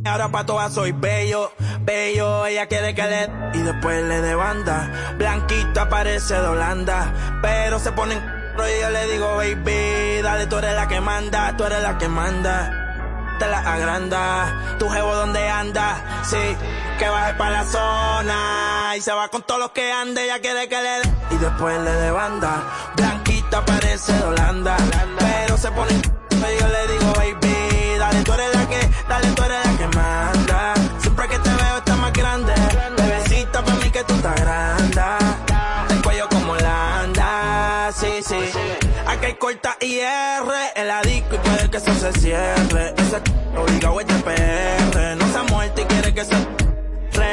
Ahora 0.06 0.30
pa' 0.30 0.46
todas 0.46 0.74
soy 0.74 0.94
bello, 0.94 1.52
bello, 1.82 2.46
ella 2.46 2.66
quiere 2.68 2.96
que 2.96 3.04
le... 3.04 3.30
Y 3.54 3.62
después 3.62 4.04
le 4.04 4.22
de 4.22 4.34
banda, 4.34 5.16
blanquita 5.18 5.90
parece 5.90 6.34
de 6.34 6.48
Holanda, 6.48 7.40
pero 7.42 7.78
se 7.80 7.92
ponen... 7.92 8.18
Y 8.18 8.82
yo 8.82 8.90
le 8.90 9.08
digo, 9.12 9.36
baby, 9.38 10.22
dale, 10.22 10.48
tú 10.48 10.58
eres 10.58 10.76
la 10.76 10.88
que 10.88 11.02
manda, 11.02 11.56
tú 11.56 11.64
eres 11.66 11.82
la 11.82 11.98
que 11.98 12.08
manda 12.08 12.81
te 13.42 13.48
la 13.48 13.60
agranda. 13.60 14.78
Tu 14.78 14.88
jevo 14.88 15.16
donde 15.16 15.50
anda, 15.50 16.22
sí, 16.24 16.38
que 17.00 17.10
baje 17.10 17.34
para 17.34 17.50
la 17.50 17.66
zona. 17.66 18.96
Y 18.96 19.02
se 19.02 19.12
va 19.12 19.30
con 19.30 19.42
todos 19.42 19.60
los 19.60 19.72
que 19.72 19.92
ande, 19.92 20.28
ya 20.28 20.40
quiere 20.40 20.70
que 20.70 20.76
le 20.76 20.90
dé. 21.00 21.14
Y 21.32 21.38
después 21.38 21.82
le 21.82 21.92
de 21.92 22.12
banda. 22.12 22.64
Blanquita 22.96 23.66
parece 23.66 24.14
de 24.14 24.24
Holanda. 24.24 24.78
Pero 25.18 25.58
se 25.58 25.72
pone 25.72 25.92
y 25.94 26.60
yo 26.60 26.68
le 26.68 26.88
digo, 26.94 27.01
IR 39.82 40.46
en 40.76 40.88
la 40.88 41.02
disco 41.02 41.36
y 41.36 41.38
puede 41.40 41.70
que 41.70 41.78
eso 41.78 41.94
se 41.96 42.14
cierre. 42.20 42.94
Ese 42.98 43.22
obligado 43.58 44.00
es 44.00 44.08
de 44.08 44.14
PR. 44.14 45.16
No 45.18 45.28
se 45.32 45.38
ha 45.38 45.44
muerto 45.44 45.82
y 45.82 45.86
quiere 45.86 46.14
que 46.14 46.24
se. 46.24 46.36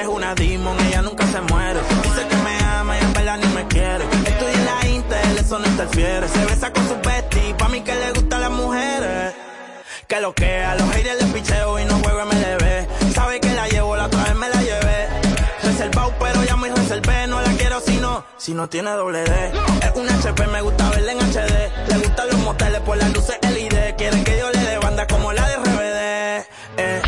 Es 0.01 0.07
una 0.07 0.35
demon, 0.35 0.77
ella 0.87 1.03
nunca 1.03 1.27
se 1.27 1.41
muere. 1.43 1.81
Dice 2.03 2.27
que 2.29 2.37
me 2.37 2.59
ama 2.65 2.97
y 2.97 3.01
en 3.03 3.13
verdad 3.13 3.39
ni 3.39 3.47
me 3.49 3.67
quiere. 3.67 4.05
Estoy 4.27 4.53
en 4.55 4.65
la 4.65 4.89
Intel, 4.89 5.39
eso 5.39 5.59
no 5.59 5.67
interfiere. 5.67 6.29
Se 6.29 6.45
besa 6.47 6.73
con 6.73 6.87
sus 6.89 7.01
besties, 7.03 7.55
pa' 7.55 7.69
mí 7.69 7.81
que 7.83 7.95
le 7.95 8.13
gustan 8.13 8.41
las 8.41 8.51
mujeres. 8.51 9.35
Que 10.07 10.21
lo 10.21 10.33
que 10.35 10.63
a 10.63 10.75
los 10.77 10.89
haters 10.95 11.23
les 11.23 11.33
picheo 11.33 11.79
y 11.81 11.85
no 11.85 11.99
juego 11.99 12.25
MLB. 12.25 13.13
Sabe 13.15 13.41
que 13.41 13.53
la 13.55 13.69
llevo, 13.69 13.97
la 13.97 14.07
otra 14.07 14.23
vez 14.25 14.35
me 14.37 14.49
la 14.49 14.63
llevé. 14.63 15.09
Reservado, 15.65 16.15
pero 16.19 16.45
ya 16.45 16.57
muy 16.57 16.71
reservé. 16.71 17.27
No 17.27 17.41
la 17.41 17.51
quiero 17.53 17.81
si 17.81 17.97
no, 17.97 18.25
si 18.37 18.55
no 18.55 18.69
tiene 18.69 18.91
doble 18.93 19.25
D. 19.25 19.53
Es 19.83 19.93
un 19.95 20.09
HP, 20.09 20.47
me 20.47 20.63
gusta 20.63 20.89
verla 20.91 21.13
en 21.13 21.19
HD. 21.19 21.89
Le 21.89 21.99
gustan 21.99 22.38
moteles 22.49 22.81
por 22.81 22.97
las 22.97 23.13
luces 23.13 23.37
LED. 23.43 23.95
Quieren 23.97 24.25
que 24.25 24.39
yo 24.39 24.51
le 24.51 24.59
dé 24.59 24.79
banda 24.79 25.07
como 25.07 25.33
la 25.33 25.47
de 25.49 25.57
RBD. 25.57 26.47
Eh, 26.79 27.03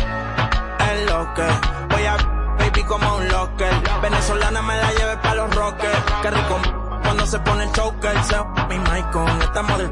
es 0.89 1.09
lo 1.09 1.33
que 1.33 1.47
voy 1.89 2.05
a 2.05 2.15
baby 2.59 2.83
como 2.83 3.15
un 3.15 3.27
locker. 3.27 3.73
Venezolana 4.03 4.61
me 4.61 4.75
la 4.77 4.91
lleve 4.93 5.17
pa' 5.17 5.33
los 5.33 5.55
rockers. 5.55 5.99
Qué 6.21 6.29
rico 6.29 6.57
cuando 7.03 7.25
se 7.25 7.39
pone 7.39 7.63
el 7.63 7.71
choker. 7.71 8.23
Se 8.23 8.37
mi 8.69 8.77
mic 8.77 9.09
con 9.11 9.41
estamos 9.41 9.77
del 9.79 9.91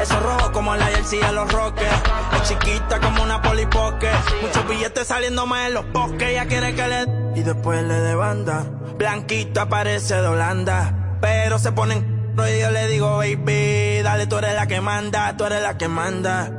eso 0.00 0.20
rojo 0.20 0.52
como 0.52 0.74
la 0.74 0.86
jersey 0.86 1.20
a 1.20 1.32
los 1.32 1.52
rockers. 1.52 2.02
Es 2.36 2.48
chiquita 2.48 2.98
como 2.98 3.22
una 3.22 3.42
polipoque. 3.42 4.10
Muchos 4.40 4.66
billetes 4.68 5.06
saliendo 5.06 5.44
más 5.44 5.68
en 5.68 5.74
los 5.74 5.92
bosques. 5.92 6.28
Ella 6.28 6.46
quiere 6.46 6.74
que 6.74 6.88
le... 6.88 7.06
Y 7.38 7.42
después 7.42 7.82
le 7.82 7.94
de 7.94 8.14
banda. 8.14 8.64
Blanquita 8.96 9.68
parece 9.68 10.14
de 10.14 10.28
Holanda. 10.28 11.18
pero 11.20 11.58
se 11.58 11.72
ponen 11.72 12.21
y 12.34 12.60
yo 12.60 12.70
le 12.70 12.88
digo, 12.88 13.18
baby, 13.18 14.02
dale, 14.02 14.26
tú 14.26 14.38
eres 14.38 14.54
la 14.54 14.66
que 14.66 14.80
manda, 14.80 15.36
tú 15.36 15.44
eres 15.44 15.62
la 15.62 15.76
que 15.76 15.88
manda. 15.88 16.50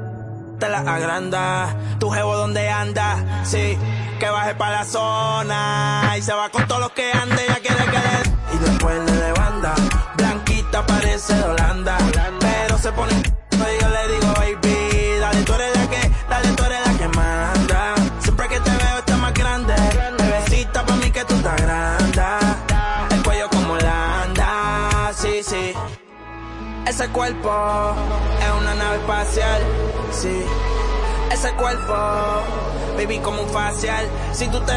Te 0.60 0.70
la 0.70 0.80
agranda, 0.80 1.76
tu 2.00 2.10
jevo 2.10 2.38
donde 2.38 2.70
anda, 2.70 3.44
sí, 3.44 3.78
que 4.20 4.30
baje 4.30 4.56
para 4.56 4.78
la 4.78 4.86
zona 4.86 6.14
y 6.18 6.22
se 6.22 6.34
va 6.34 6.50
con 6.50 6.66
todos 6.68 6.80
los 6.80 6.92
que 6.92 7.12
ande, 7.12 7.44
ya 7.48 7.56
quiere 7.56 7.84
que 7.86 7.92
le... 7.92 8.56
Y 8.56 8.70
después 8.70 9.04
le 9.04 9.12
de 9.12 9.32
banda, 9.34 9.74
blanquita 10.16 10.86
parece 10.86 11.34
de 11.34 11.44
Holanda, 11.44 11.98
pero 12.40 12.78
se 12.78 12.92
pone 12.94 13.12
y 13.14 13.82
yo 13.82 13.90
le 13.90 14.14
digo, 14.14 14.23
Ese 26.86 27.08
cuerpo 27.10 27.50
es 28.40 28.62
una 28.62 28.76
nave 28.76 28.98
espacial, 28.98 29.62
sí. 30.12 30.46
Ese 31.32 31.52
cuerpo, 31.54 31.94
baby, 32.96 33.20
como 33.20 33.42
un 33.42 33.50
facial. 33.50 34.06
Si 34.34 34.48
tú 34.48 34.60
te 34.62 34.74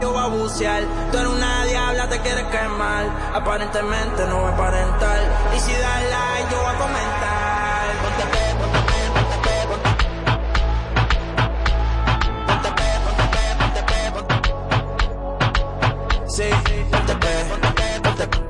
yo 0.00 0.12
voy 0.12 0.22
a 0.22 0.26
bucear. 0.26 0.82
Tú 1.10 1.18
eres 1.18 1.30
una 1.30 1.64
diabla, 1.64 2.08
te 2.08 2.20
quieres 2.20 2.44
quemar. 2.44 3.06
Aparentemente 3.34 4.26
no 4.26 4.40
voy 4.40 4.50
a 4.50 4.54
aparentar. 4.54 5.18
Y 5.56 5.60
si 5.60 5.72
das 5.72 6.02
like, 6.02 6.50
yo 6.50 6.58
voy 6.58 6.66
a 6.66 6.78
comentar. 6.78 7.86
Ponte 8.02 8.24
pe, 8.32 8.54
ponte 8.60 8.80
pe, 8.88 8.98
ponte 9.14 9.36
pe, 9.44 9.54
ponte 9.68 9.90
Ponte 12.46 12.70
pe, 12.76 12.88
ponte 13.04 13.24
pe, 13.32 13.42
ponte 13.58 13.80
pe, 13.82 13.98
ponte 14.12 14.34
Sí, 16.28 16.48
ponte 16.90 17.14
pe, 17.14 17.32
ponte 17.48 17.68
pe, 17.72 17.86
ponte 18.02 18.24
Ponte 18.26 18.45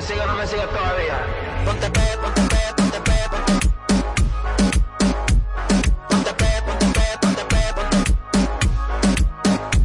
¿Me 0.00 0.06
sigue 0.06 0.20
o 0.22 0.26
no 0.26 0.34
me 0.34 0.46
sigue 0.46 0.62
todavía? 0.62 1.26
Ponte 1.62 1.90
pe, 1.90 2.00
ponte 2.22 2.40
pe, 2.40 2.56
ponte 2.74 3.00
pe, 3.06 3.12
ponte 3.32 3.52
Ponte 6.08 6.32
pe, 6.40 6.46
ponte 6.66 6.86
pe, 6.96 7.04
ponte 7.20 7.44
pe, 7.50 7.62
ponte 7.76 7.98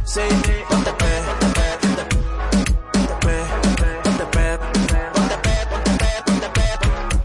Sí, 0.06 0.24
ponte 0.70 0.92
pe, 1.00 1.10
ponte 1.26 1.48
pe, 1.56 1.66
ponte 1.82 2.04
Ponte 2.92 3.14
pe, 3.22 3.38
ponte 4.04 4.24
pe, 4.32 4.44
ponte 4.64 5.36
pe, 5.44 5.54
ponte 5.74 5.92
pe, 6.00 6.08
ponte 6.24 6.48
pe, 6.56 6.66
ponte 6.80 7.16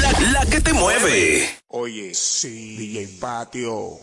La, 0.00 0.10
la 0.30 0.42
que 0.46 0.60
te 0.60 0.72
mueve. 0.72 1.58
Oye, 1.66 2.14
sí, 2.14 2.76
DJ 2.78 3.18
Patio. 3.18 3.98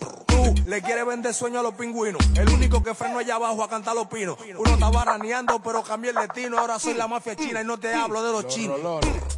Le 0.66 0.82
quieres 0.82 1.05
vender 1.05 1.34
sueño 1.34 1.59
a 1.59 1.64
los 1.64 1.74
pingüinos. 1.74 2.22
El 2.36 2.49
único 2.49 2.82
que 2.82 2.95
freno 2.95 3.20
allá 3.20 3.36
abajo 3.36 3.64
a 3.64 3.70
cantar 3.70 3.95
los 3.95 4.07
pinos. 4.07 4.38
Uno 4.57 4.74
estaba 4.74 5.03
raneando, 5.03 5.59
pero 5.59 5.84
cambié 5.84 6.11
el 6.11 6.16
destino. 6.16 6.57
Ahora 6.57 6.80
soy 6.80 6.93
la 6.93 7.07
mafia 7.07 7.36
china 7.36 7.61
y 7.61 7.66
no 7.66 7.78
te 7.78 7.93
hablo 7.93 8.24
de 8.24 8.32
los 8.32 8.47
chinos. 8.47 8.80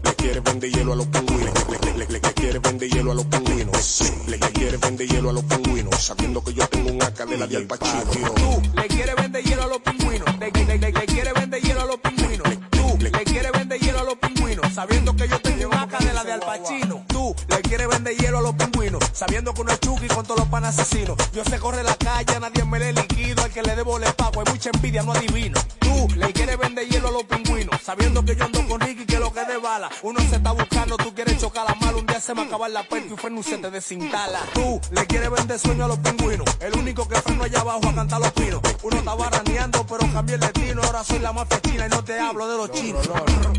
Le 0.03 0.15
quiere 0.15 0.39
vender 0.39 0.69
hielo 0.71 0.93
a 0.93 0.95
los 0.95 1.07
pingüinos. 1.07 1.53
Le, 1.69 1.93
le, 1.93 2.07
le, 2.07 2.21
quiere 2.21 2.59
vender 2.59 2.89
hielo 2.89 3.11
a 3.11 3.15
los 3.15 3.25
pingüinos. 3.25 4.01
Le, 4.27 4.39
quiere 4.39 4.77
vender 4.77 5.07
hielo 5.07 5.29
a 5.31 5.33
los 5.33 5.43
pingüinos. 5.43 5.95
Sabiendo 5.95 6.43
que 6.43 6.53
yo 6.53 6.67
tengo 6.67 6.91
un 6.91 7.01
AK 7.01 7.25
de 7.25 7.37
la 7.37 7.47
de 7.47 7.57
Al 7.57 7.65
Pacino. 7.65 8.31
Tú 8.35 8.61
le 8.75 8.87
quieres 8.87 9.15
vender 9.15 9.43
hielo 9.43 9.63
a 9.63 9.67
los 9.67 9.79
pingüinos. 9.79 10.39
Le, 10.39 10.51
quiere 10.51 11.33
vender 11.33 11.61
hielo 11.61 11.81
a 11.81 11.85
los 11.85 11.97
pingüinos. 11.97 12.47
Tú 12.69 12.97
le 12.99 13.11
quieres 13.11 13.51
vender 13.51 13.79
hielo 13.79 13.99
a 13.99 14.03
los 14.03 14.15
pingüinos. 14.15 14.73
Sabiendo 14.73 15.15
que 15.15 15.27
yo 15.27 15.39
tengo 15.41 15.67
un 15.69 15.73
AK 15.73 15.99
de 15.99 16.13
la 16.13 16.23
de 16.23 16.33
Al 16.33 16.39
Pacino. 16.41 17.05
Le 17.47 17.61
quieres 17.61 17.87
vender 17.87 18.15
hielo 18.17 18.39
a 18.39 18.41
los 18.41 18.55
pingüinos. 18.55 19.03
Sabiendo 19.13 19.53
que 19.53 19.61
uno 19.61 19.71
es 19.71 19.79
Chucky 19.79 20.07
con 20.07 20.25
todos 20.25 20.39
los 20.39 20.49
pan 20.49 20.65
asesinos. 20.65 21.17
Yo 21.33 21.43
sé 21.45 21.59
corre 21.59 21.83
la 21.83 21.95
calle, 21.95 22.39
nadie 22.39 22.65
me 22.65 22.79
le 22.79 22.93
liquido. 22.93 23.43
Al 23.43 23.51
que 23.51 23.61
le 23.61 23.75
debo 23.75 23.99
le 23.99 24.11
pago. 24.13 24.41
Hay 24.41 24.51
mucha 24.51 24.69
envidia, 24.73 25.03
no 25.03 25.13
adivino. 25.13 25.59
Tú 25.79 26.07
le 26.15 26.31
quieres 26.33 26.57
vender 26.57 26.87
hielo 26.87 27.09
a 27.09 27.11
los 27.11 27.23
pingüinos. 27.23 27.81
Sabiendo 27.81 28.23
que 28.25 28.35
yo 28.35 28.45
ando 28.45 28.67
con 28.67 28.79
Ricky, 28.81 29.05
que 29.05 29.19
lo 29.19 29.31
que 29.31 29.45
de 29.45 29.57
bala. 29.57 29.89
Uno 30.03 30.19
se 30.29 30.35
está 30.37 30.51
buscando, 30.51 30.97
tú 30.97 31.13
quieres 31.13 31.39
chocar 31.39 31.65
la 31.67 31.75
mala. 31.75 31.97
Un 31.97 32.05
día 32.05 32.19
se 32.19 32.33
me 32.33 32.41
acaba 32.43 32.67
la 32.69 32.83
puerta 32.83 33.13
y 33.13 33.17
freno 33.17 33.39
y 33.39 33.43
se 33.43 33.57
te 33.57 33.71
desinstala. 33.71 34.39
Tú 34.53 34.79
le 34.91 35.05
quieres 35.05 35.29
vender 35.29 35.59
sueño 35.59 35.85
a 35.85 35.87
los 35.87 35.99
pingüinos. 35.99 36.47
El 36.59 36.77
único 36.77 37.07
que 37.07 37.15
freno 37.21 37.43
allá 37.43 37.61
abajo 37.61 37.87
a 37.87 37.95
cantar 37.95 38.19
los 38.19 38.31
pinos. 38.33 38.61
Uno 38.83 38.97
estaba 38.97 39.29
raneando, 39.29 39.85
pero 39.87 40.11
cambié 40.11 40.35
el 40.35 40.41
destino. 40.41 40.81
Ahora 40.83 41.03
soy 41.03 41.19
la 41.19 41.33
mafia 41.33 41.61
china 41.61 41.85
y 41.85 41.89
no 41.89 42.03
te 42.03 42.19
hablo 42.19 42.47
de 42.47 42.57
los 42.57 42.71
chinos. 42.71 43.09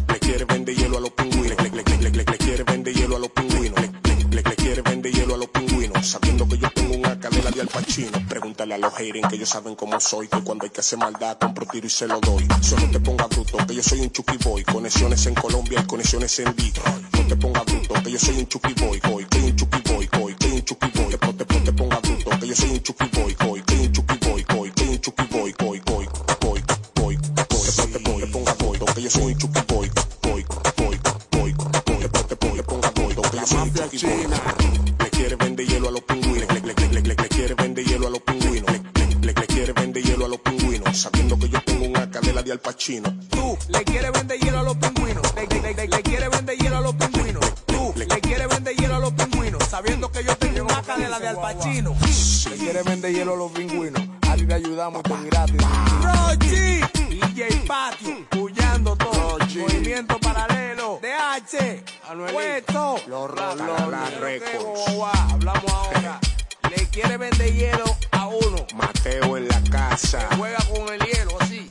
Le 0.09 0.19
quiere 0.19 0.45
vender 0.45 0.75
hielo 0.75 0.99
a 0.99 1.01
los 1.01 1.11
pingüinos. 1.11 1.57
Le, 1.63 1.71
le, 1.71 2.11
le, 2.11 2.11
le 2.11 2.25
quiere 2.39 2.65
vender 2.65 2.95
hielo 2.95 3.17
a 3.17 3.19
los 3.19 3.31
pingüinos. 3.31 3.66
Le, 3.67 3.91
le, 4.31 4.43
le, 4.43 4.43
quiere 4.43 4.81
vender 4.83 5.13
hielo 5.13 5.35
a 5.35 5.39
los 5.39 5.49
pingüinos. 5.49 6.07
Sabiendo 6.07 6.47
que 6.49 6.57
yo 6.59 6.71
tengo 6.71 6.95
un 6.95 7.05
AK 7.05 7.31
de 7.31 7.43
la 7.43 7.51
de 7.51 7.61
Al 7.63 7.67
Pacino. 7.67 8.19
Pregúntale 8.29 8.75
a 8.75 8.79
los 8.79 8.95
haters 8.95 9.29
que 9.29 9.37
ellos 9.37 9.49
saben 9.49 9.75
cómo 9.75 9.99
soy. 9.99 10.29
Que 10.29 10.41
cuando 10.43 10.65
hay 10.65 10.71
que 10.71 10.81
hacer 10.81 10.99
maldad, 10.99 11.37
compro 11.39 11.67
tiro 11.67 11.87
y 11.87 11.91
se 11.91 12.07
lo 12.07 12.21
doy. 12.21 12.47
Solo 12.61 12.89
te 12.91 13.01
ponga 13.01 13.27
bruto, 13.27 13.59
que 13.67 13.75
yo 13.75 13.83
soy 13.83 14.01
un 14.01 14.11
Chucky 14.11 14.37
Boy. 14.45 14.63
Conexiones 14.63 15.27
en 15.27 15.35
Colombia 15.35 15.81
y 15.83 15.87
conexiones 15.87 16.39
en 16.39 16.55
Detroit. 16.55 17.03
No 17.13 17.27
te 17.27 17.37
ponga 17.37 17.63
bruto, 17.65 17.95
que 18.05 18.11
yo 18.13 18.19
soy 18.19 18.39
un 18.39 18.47
Chucky 18.47 18.75
Boy. 18.75 19.01
Boy, 19.01 19.25
que 19.25 19.39
un 19.39 19.57
Chucky 19.57 19.81
Boy, 19.93 20.09
boy, 20.13 20.35
que 20.37 20.47
un 20.47 20.65
Chucky 20.65 20.91
Boy. 20.95 21.17
Te, 21.17 21.33
te, 21.33 21.45
te, 21.45 21.61
te 21.61 21.73
ponga 21.73 21.99
bruto, 22.01 22.31
que 22.39 22.47
yo 22.47 22.55
soy 22.55 22.71
un 22.71 22.83
Chucky 22.83 23.09
Boy. 23.13 23.37
Boy, 23.41 23.63
que 23.63 23.75
un 23.75 23.93
Chucky 23.93 24.19
Boy, 24.29 24.45
boy, 24.49 24.71
que 24.71 24.83
un 24.85 25.01
Chucky 25.01 25.25
Boy, 25.31 25.55
boy, 25.59 25.81
boy, 25.81 26.09
boy, 26.41 26.63
boy, 26.63 26.63
boy. 26.95 27.19
Te, 27.35 27.45
te, 27.45 27.99
te, 27.99 28.27
ponga 28.29 28.55
boy, 28.55 28.79
que 28.95 29.03
yo 29.03 29.11
soy 29.11 29.33
un 29.33 29.39
Chucky 29.39 29.61
boy, 29.69 29.91
Le 33.49 35.11
quiere 35.11 35.37
vender 35.37 35.67
hielo 35.67 35.89
a 35.89 35.91
los 35.93 36.01
pingüinos. 36.03 36.49
Le, 36.53 36.61
le, 36.61 36.75
le, 36.75 36.89
le, 36.89 37.01
le, 37.01 37.15
le 37.15 37.29
quiere 37.29 37.55
vender 37.55 37.85
hielo 37.85 38.09
a 38.09 38.11
los 38.11 38.21
pingüinos. 38.21 38.73
Le, 38.73 39.07
le, 39.07 39.15
le, 39.21 39.33
le 39.33 39.47
quiere 39.47 39.73
vender 39.73 40.03
hielo 40.03 40.25
a 40.25 40.29
los 40.29 40.41
pingüinos. 40.41 40.97
Sabiendo 40.99 41.39
que 41.39 41.49
yo 41.49 41.61
tengo 41.63 41.87
un 41.87 41.97
AK 41.97 42.21
de 42.23 42.33
la 42.33 42.43
de 42.43 42.53
Al 42.53 42.59
Pacino. 42.59 43.17
Tú 43.31 43.57
le 43.69 43.85
quieres 43.85 44.11
vender 44.11 44.41
hielo 44.41 44.59
a 44.59 44.63
los 44.65 44.77
pingüinos. 44.77 45.35
Le, 45.37 45.47
le, 45.47 45.75
le, 45.75 45.87
le 45.87 46.03
quieres 46.03 46.31
vender 46.31 46.59
hielo 46.59 46.77
a 46.77 46.81
los 46.81 46.95
pingüinos. 46.97 47.55
Tú 47.67 47.93
le 47.97 48.07
quieres 48.07 48.49
vender 48.49 48.75
hielo 48.77 48.97
a 48.97 48.99
los 48.99 49.13
pingüinos. 49.13 49.65
Sabiendo 49.65 50.11
que 50.11 50.25
yo 50.25 50.37
tengo 50.37 50.63
un 50.65 50.71
AK 50.73 50.97
de 50.97 51.09
la 51.09 51.21
de 51.21 51.29
Al 51.29 51.37
Pacino. 51.37 51.95
Le 52.51 52.57
quieres 52.57 52.85
vender 52.85 53.15
hielo 53.15 53.35
a 53.35 53.37
los 53.37 53.53
pingüinos. 53.53 54.03
A 54.29 54.35
ti 54.35 54.45
te 54.45 54.55
ayudamos 54.55 55.03
te 55.05 55.15
gratis. 55.31 55.63
Rochi, 56.03 56.81
DJ 57.11 57.63
Patio, 57.67 58.27
puyando 58.29 58.97
todo. 58.97 59.39
Movimiento 59.39 60.19
paralelo. 60.19 60.99
DH, 61.37 62.33
Puesto. 62.33 62.97
Los 63.09 63.31
Rolón 63.31 63.95
Records. 64.21 64.81
Hablamos 65.31 65.71
ahora. 65.71 66.19
Le 66.71 66.89
quiere 66.89 67.19
vender 67.19 67.53
hielo 67.53 67.97
a 68.13 68.27
uno. 68.29 68.67
Mateo 68.75 69.37
en 69.37 69.49
la 69.49 69.61
casa. 69.71 70.29
Juega 70.39 70.59
con 70.73 70.95
el 70.95 71.01
hielo 71.01 71.37
así. 71.41 71.71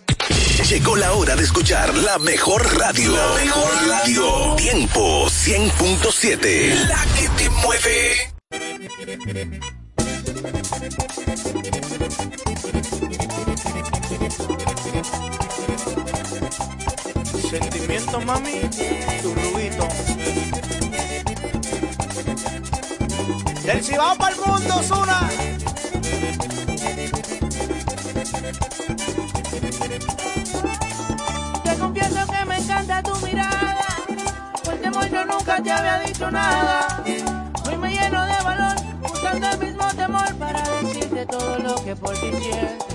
Llegó 0.69 0.95
la 0.95 1.13
hora 1.13 1.35
de 1.35 1.43
escuchar 1.43 1.95
la 1.95 2.19
mejor 2.19 2.61
radio. 2.77 3.11
La 3.11 3.43
mejor 3.43 3.87
radio. 3.87 4.55
Tiempo 4.55 5.25
100.7. 5.29 6.87
La 6.87 7.03
que 7.17 7.29
te 7.29 7.49
mueve. 7.49 8.35
Sentimiento, 17.49 18.21
mami, 18.21 18.69
Del 23.65 23.83
Cibao 23.83 24.15
para 24.15 24.35
el 24.35 24.41
mundo, 24.41 24.83
Zuna. 24.83 25.27
Te 31.63 31.75
confieso 31.79 32.27
que 32.27 32.45
me 32.45 32.57
encanta 32.59 33.01
tu 33.01 33.15
mirada. 33.25 33.85
Por 34.63 34.75
temor 34.75 35.09
yo 35.09 35.25
nunca 35.25 35.63
te 35.63 35.71
había 35.71 35.99
dicho 36.01 36.29
nada. 36.29 37.03
Hoy 37.65 37.77
me 37.77 37.89
lleno 37.89 38.23
de 38.25 38.43
valor, 38.43 38.75
buscando 39.01 39.47
el 39.49 39.57
mismo 39.57 39.87
temor 39.95 40.35
para 40.35 40.61
decirte 40.81 41.25
todo 41.25 41.57
lo 41.57 41.75
que 41.83 41.95
por 41.95 42.13
ti 42.13 42.31
siento. 42.39 42.85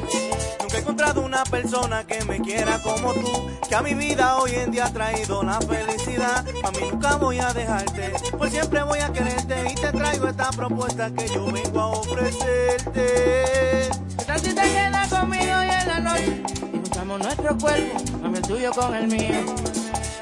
Nunca 0.61 0.77
he 0.77 0.81
encontrado 0.81 1.21
una 1.23 1.43
persona 1.45 2.07
que 2.07 2.25
me 2.27 2.41
quiera 2.41 2.81
como 2.81 3.13
tú, 3.15 3.51
que 3.69 3.75
a 3.75 3.83
mi 3.83 3.95
vida 3.95 4.37
hoy 4.37 4.55
en 4.55 4.71
día 4.71 4.87
ha 4.87 4.93
traído 4.93 5.43
la 5.43 5.61
felicidad. 5.61 6.45
A 6.63 6.71
mí 6.71 6.79
nunca 6.89 7.17
voy 7.17 7.41
a 7.41 7.53
dejarte, 7.53 8.13
por 8.41 8.51
siempre 8.51 8.83
voy 8.85 8.99
a 9.01 9.13
quererte 9.13 9.71
y 9.71 9.75
te 9.75 9.93
traigo 9.93 10.27
esta 10.27 10.51
propuesta 10.51 11.11
que 11.11 11.29
yo 11.29 11.45
vengo 11.53 11.79
a 11.79 11.89
ofrecerte. 11.89 13.91
¿Qué 14.17 14.25
tal 14.27 14.41
si 14.41 14.55
te 14.55 14.63
quedas 14.63 15.09
conmigo 15.09 15.45
y 15.45 15.71
en 15.71 15.89
la 15.89 16.01
noche? 16.01 16.43
Y 16.73 16.77
juntamos 16.79 17.21
nuestro 17.21 17.59
cuerpo, 17.59 18.03
mami 18.23 18.39
el 18.39 18.43
tuyo 18.43 18.71
con 18.73 18.95
el 18.95 19.09
mío. 19.09 19.55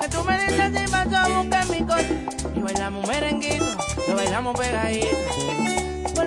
Que 0.01 0.09
tú 0.09 0.25
me 0.25 0.37
dices 0.37 0.73
si 0.75 0.91
vas 0.91 1.13
a 1.13 1.29
buscar 1.29 1.69
mi 1.69 1.87
coche. 1.87 2.27
Y 2.57 2.61
bailamos 2.61 3.07
merenguito, 3.07 3.77
lo 4.09 4.17
bailamos 4.17 4.59
pegadito. 4.59 5.07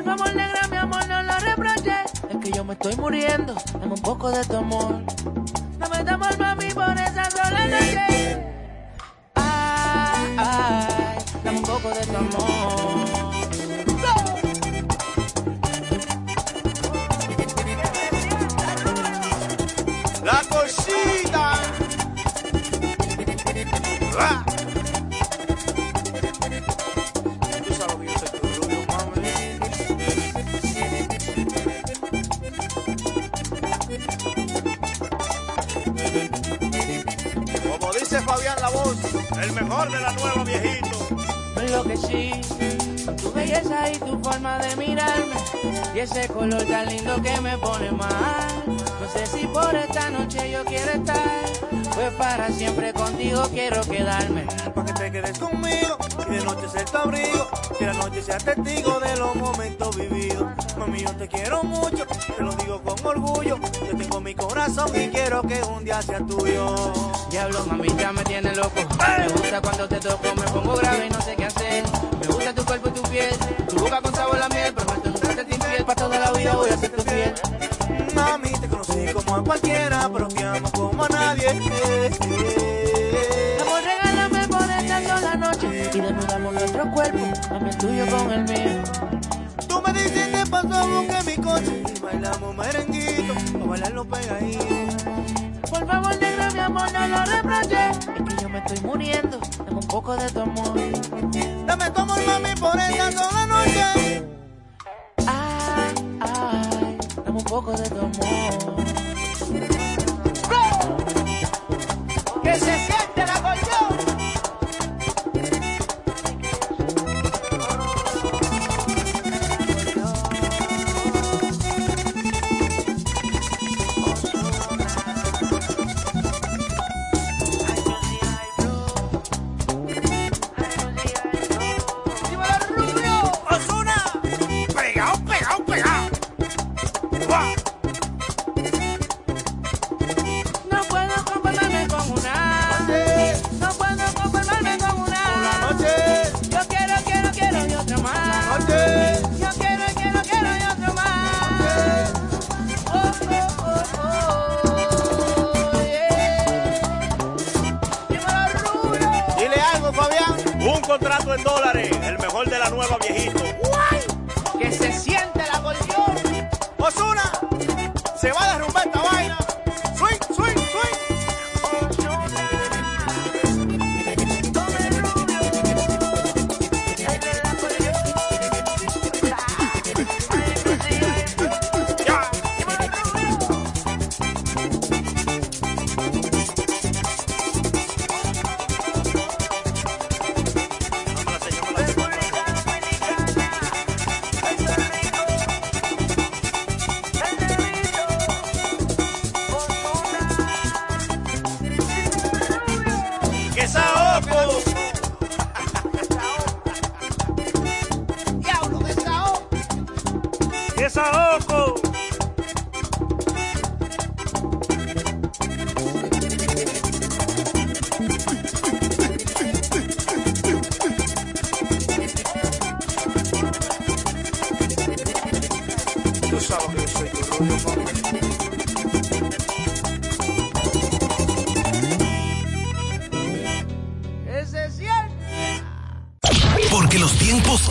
Favor, 0.05 0.33
negra, 0.33 0.67
mi 0.69 0.77
amor, 0.77 1.05
no 1.09 1.23
lo 1.23 1.39
reproches. 1.39 2.09
Es 2.29 2.37
que 2.41 2.51
yo 2.51 2.63
me 2.63 2.73
estoy 2.73 2.95
muriendo, 2.95 3.53
dame 3.73 3.93
un 3.93 4.01
poco 4.01 4.31
de 4.31 4.45
tu 4.45 4.55
amor. 4.55 5.01
Dame 5.77 6.05
tu 6.05 6.13
amor, 6.13 6.39
mami, 6.39 6.73
por 6.73 6.97
esa 6.97 7.29
sola 7.29 7.67
noche. 7.67 8.10
Poco 11.81 11.95
de 11.95 12.05
tu 12.05 12.17
amor. 12.17 12.60
Ese 46.01 46.27
color 46.29 46.63
tan 46.63 46.87
lindo 46.87 47.21
que 47.21 47.39
me 47.41 47.57
pone 47.59 47.91
mal. 47.91 48.63
No 48.65 49.07
sé 49.13 49.25
si 49.27 49.45
por 49.45 49.75
esta 49.75 50.09
noche 50.09 50.49
yo 50.49 50.65
quiero 50.65 50.91
estar, 50.93 51.43
pues 51.93 52.13
para 52.13 52.49
siempre 52.49 52.91
contigo 52.91 53.43
quiero 53.53 53.81
quedarme. 53.81 54.45
Pa' 54.73 54.83
que 54.83 54.93
te 54.93 55.11
quedes 55.11 55.37
conmigo 55.37 55.97
y 56.27 56.31
de 56.31 56.43
noche 56.43 56.67
ser 56.69 56.85
tu 56.85 56.97
abrigo, 56.97 57.47
que 57.77 57.85
la 57.85 57.93
noche 57.93 58.23
sea 58.23 58.37
testigo 58.37 58.99
de 58.99 59.15
los 59.17 59.35
momentos 59.35 59.95
vividos. 59.95 60.47
Mami, 60.77 61.03
yo 61.03 61.11
te 61.15 61.27
quiero 61.27 61.63
mucho, 61.63 62.05
te 62.35 62.43
lo 62.43 62.51
digo 62.55 62.81
con 62.81 63.05
orgullo. 63.05 63.59
Yo 63.59 63.95
tengo 63.95 64.21
mi 64.21 64.33
corazón 64.33 64.89
y 64.95 65.09
quiero 65.09 65.43
que 65.43 65.61
un 65.63 65.83
día 65.85 66.01
sea 66.01 66.19
tuyo. 66.25 66.75
Diablo, 67.29 67.63
mami, 67.67 67.89
ya 67.95 68.11
me 68.11 68.23
tiene 68.23 68.55
loco. 68.55 68.81
Me 69.19 69.27
gusta 69.27 69.61
cuando 69.61 69.87
te 69.87 69.99
toco, 69.99 70.35
me 70.35 70.51
pongo 70.51 70.75
grave 70.77 71.05
y 71.05 71.09
no 71.11 71.21
sé 71.21 71.35
qué 71.35 71.45
hacer. 71.45 71.83
Me 72.19 72.27
gusta 72.27 72.55
tu 72.55 72.65
cuerpo 72.65 72.89
y 72.89 72.91
tu 72.91 73.01
piel, 73.03 73.35
busque 91.07 91.23
mi 91.25 91.43
coche 91.43 91.83
y 91.95 91.99
bailamos 91.99 92.55
merenguito, 92.55 93.33
pa' 93.59 93.65
bailarlo 93.65 94.05
pegadito. 94.05 94.65
Por 95.69 95.87
favor, 95.87 96.19
negro, 96.19 96.51
mi 96.53 96.59
amor, 96.59 96.91
no 96.91 97.07
lo 97.07 97.25
reproches. 97.25 97.97
Es 97.97 98.35
que 98.35 98.41
yo 98.41 98.49
me 98.49 98.59
estoy 98.59 98.79
muriendo, 98.81 99.39
dame 99.57 99.71
un 99.71 99.87
poco 99.87 100.15
de 100.15 100.29
tu 100.29 100.41
amor. 100.41 100.73
Dame 101.65 101.91
tu 101.91 102.01
amor, 102.01 102.19
mami, 102.25 102.55
por 102.59 102.77
esta 102.79 103.11
noche. 103.11 103.30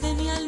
dice 0.00 0.47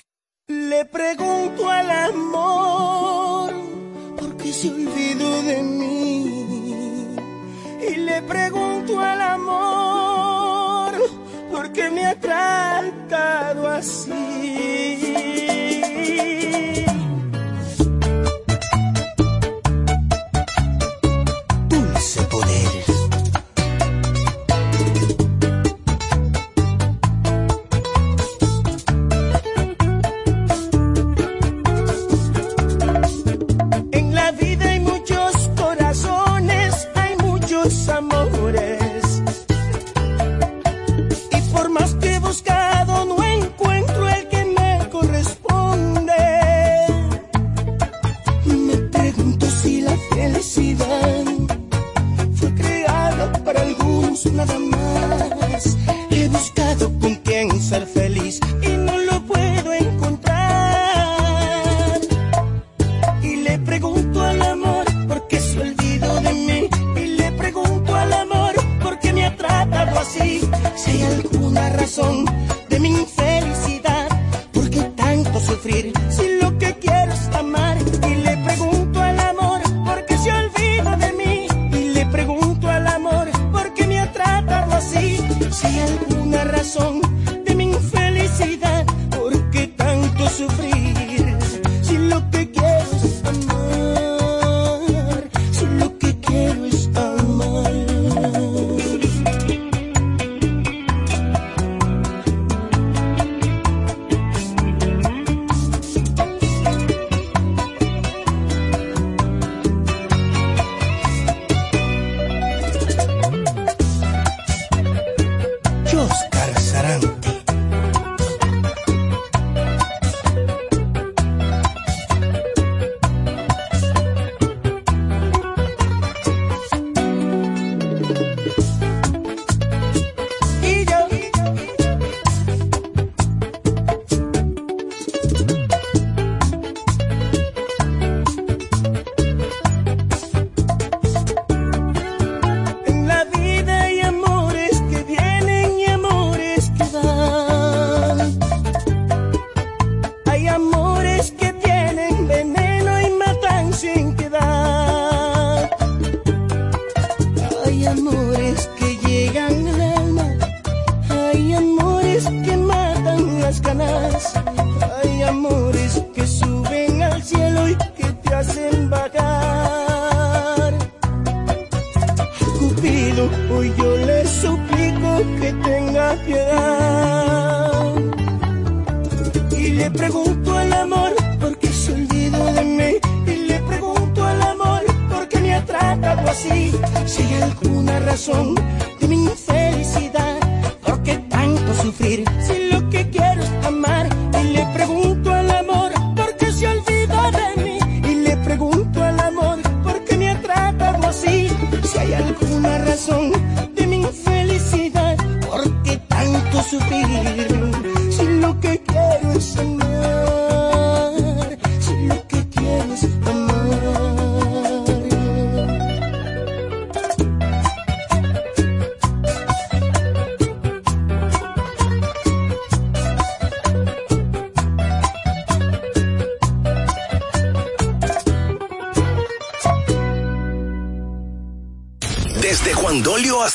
por 41.61 41.69
más 41.69 41.93
que 41.95 42.17
buscar. 42.17 42.80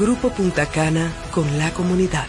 Grupo 0.00 0.30
Punta 0.30 0.64
Cana 0.64 1.12
con 1.30 1.58
la 1.58 1.74
comunidad. 1.74 2.26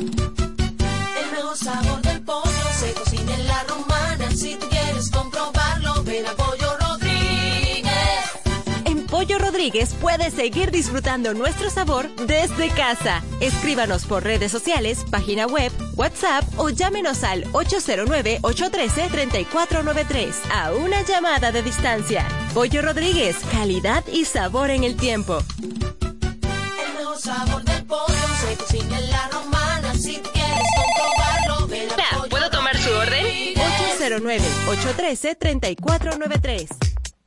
El 0.00 1.30
mejor 1.32 1.56
sabor 1.56 2.02
del 2.02 2.22
pollo 2.22 2.50
se 2.78 2.92
cocina 2.94 3.34
en 3.34 3.46
la 3.46 3.64
romana. 3.64 4.30
Si 4.30 4.54
tú 4.56 4.66
quieres 4.68 5.10
comprobarlo, 5.10 6.02
ven 6.04 6.26
a 6.26 6.32
Pollo 6.32 6.53
Pollo 9.24 9.38
Rodríguez 9.38 9.94
puedes 10.02 10.34
seguir 10.34 10.70
disfrutando 10.70 11.32
nuestro 11.32 11.70
sabor 11.70 12.14
desde 12.26 12.68
casa. 12.68 13.22
Escríbanos 13.40 14.04
por 14.04 14.22
redes 14.22 14.52
sociales, 14.52 15.02
página 15.10 15.46
web, 15.46 15.72
WhatsApp 15.96 16.44
o 16.58 16.68
llámenos 16.68 17.24
al 17.24 17.50
809-813-3493 17.52 20.34
a 20.52 20.74
una 20.74 21.00
llamada 21.04 21.52
de 21.52 21.62
distancia. 21.62 22.28
Pollo 22.52 22.82
Rodríguez, 22.82 23.38
calidad 23.50 24.04
y 24.12 24.26
sabor 24.26 24.68
en 24.68 24.84
el 24.84 24.94
tiempo. 24.94 25.38
El 25.62 26.98
mejor 26.98 27.18
sabor 27.18 27.64
del 27.64 27.82
pollo 27.86 28.12
se 28.46 28.56
cocina 28.56 28.98
en 28.98 29.10
la 29.10 29.30
romana. 29.30 29.94
Si 29.94 30.18
quieres 30.18 30.68
comprobarlo, 30.76 31.66
ven 31.68 31.88
a 31.92 32.28
¿Puedo 32.28 32.50
tomar 32.50 32.76
su 32.76 32.90
orden? 32.90 33.24
Rodríguez. 33.24 33.54
809-813-3493. 34.68 36.93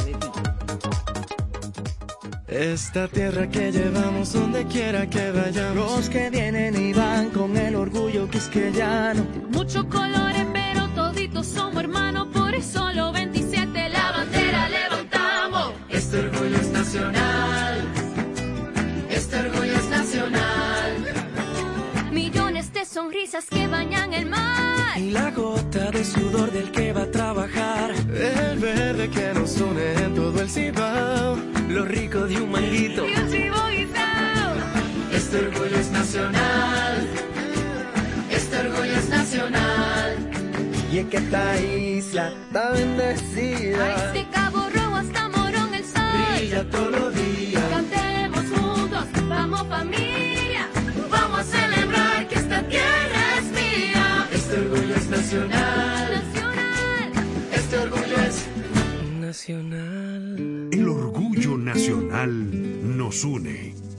Esta 2.54 3.08
tierra 3.08 3.48
que 3.48 3.72
llevamos 3.72 4.34
donde 4.34 4.66
quiera 4.66 5.08
que 5.08 5.32
vayamos. 5.32 5.74
Los 5.74 6.10
que 6.10 6.28
vienen 6.28 6.76
y 6.80 6.92
van 6.92 7.30
con 7.30 7.56
el 7.56 7.76
orgullo 7.76 8.28
quisqueyano. 8.28 9.26
Muchos 9.50 9.86
colores, 9.86 10.14
pero 10.14 10.33
toditos 11.14 11.46
somos 11.46 11.82
hermanos. 11.82 12.28
Por 12.32 12.54
eso 12.54 12.92
los 12.92 13.12
27 13.12 13.88
la 13.88 14.12
bandera 14.12 14.68
levantamos. 14.68 15.72
Este 15.88 16.18
orgullo 16.18 16.56
es 16.56 16.70
nacional. 16.70 17.78
Este 19.10 19.36
orgullo 19.36 19.74
es 19.74 19.88
nacional. 19.88 20.92
Millones 22.12 22.72
de 22.72 22.84
sonrisas 22.84 23.46
que 23.46 23.66
bañan 23.66 24.12
el 24.12 24.26
mar. 24.26 24.98
Y 24.98 25.10
la 25.10 25.30
gota 25.30 25.90
de 25.90 26.04
sudor 26.04 26.50
del 26.50 26.70
que 26.70 26.92
va 26.92 27.02
a 27.02 27.10
trabajar. 27.10 27.92
El 27.92 28.58
verde 28.58 29.10
que 29.10 29.34
nos 29.34 29.60
une 29.60 29.94
en 29.94 30.14
todo 30.14 30.40
el 30.40 30.50
cibao. 30.50 31.36
Lo 31.68 31.84
rico 31.84 32.26
de 32.26 32.40
un 32.40 32.50
manguito. 32.50 33.06
Y 33.06 33.14
un. 33.14 33.54
Este 35.12 35.38
orgullo 35.46 35.76
es 35.76 35.90
nacional. 35.90 37.08
Este 38.30 38.56
orgullo 38.58 38.96
es 38.96 39.08
nacional. 39.08 40.03
Y 40.94 40.98
es 40.98 41.06
que 41.06 41.16
esta 41.16 41.60
isla 41.60 42.32
está 42.46 42.70
bendecida. 42.70 44.12
Desde 44.12 44.30
Cabo 44.30 44.58
Rojo 44.72 44.94
hasta 44.94 45.28
Morón 45.28 45.74
el 45.74 45.84
sol. 45.84 46.02
Brilla 46.38 46.70
todos 46.70 46.92
los 46.92 47.14
días. 47.16 47.62
Cantemos 47.68 48.44
juntos, 48.56 49.04
vamos 49.28 49.66
familia. 49.66 50.68
Vamos 51.10 51.40
a 51.40 51.42
celebrar 51.42 52.28
que 52.28 52.36
esta 52.36 52.62
tierra 52.68 53.38
es 53.38 53.44
mía. 53.50 54.28
Este 54.34 54.56
orgullo 54.56 54.94
es 54.94 55.08
nacional. 55.08 56.12
Nacional. 56.12 57.12
Este 57.52 57.76
orgullo 57.76 58.16
es 58.28 58.46
nacional. 59.20 60.68
El 60.70 60.88
orgullo 60.88 61.58
nacional 61.58 62.96
nos 62.96 63.24
une. 63.24 63.83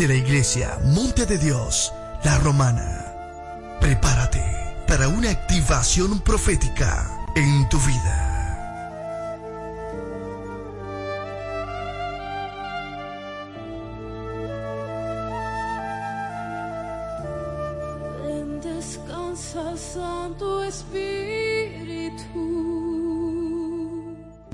De 0.00 0.08
la 0.08 0.14
iglesia 0.14 0.78
Monte 0.82 1.26
de 1.26 1.36
Dios, 1.36 1.92
La 2.24 2.38
Romana. 2.38 3.04
Prepárate 3.82 4.42
para 4.88 5.08
una 5.08 5.28
activación 5.28 6.20
profética 6.20 7.06
en 7.36 7.68
tu 7.68 7.78
vida. 7.80 8.29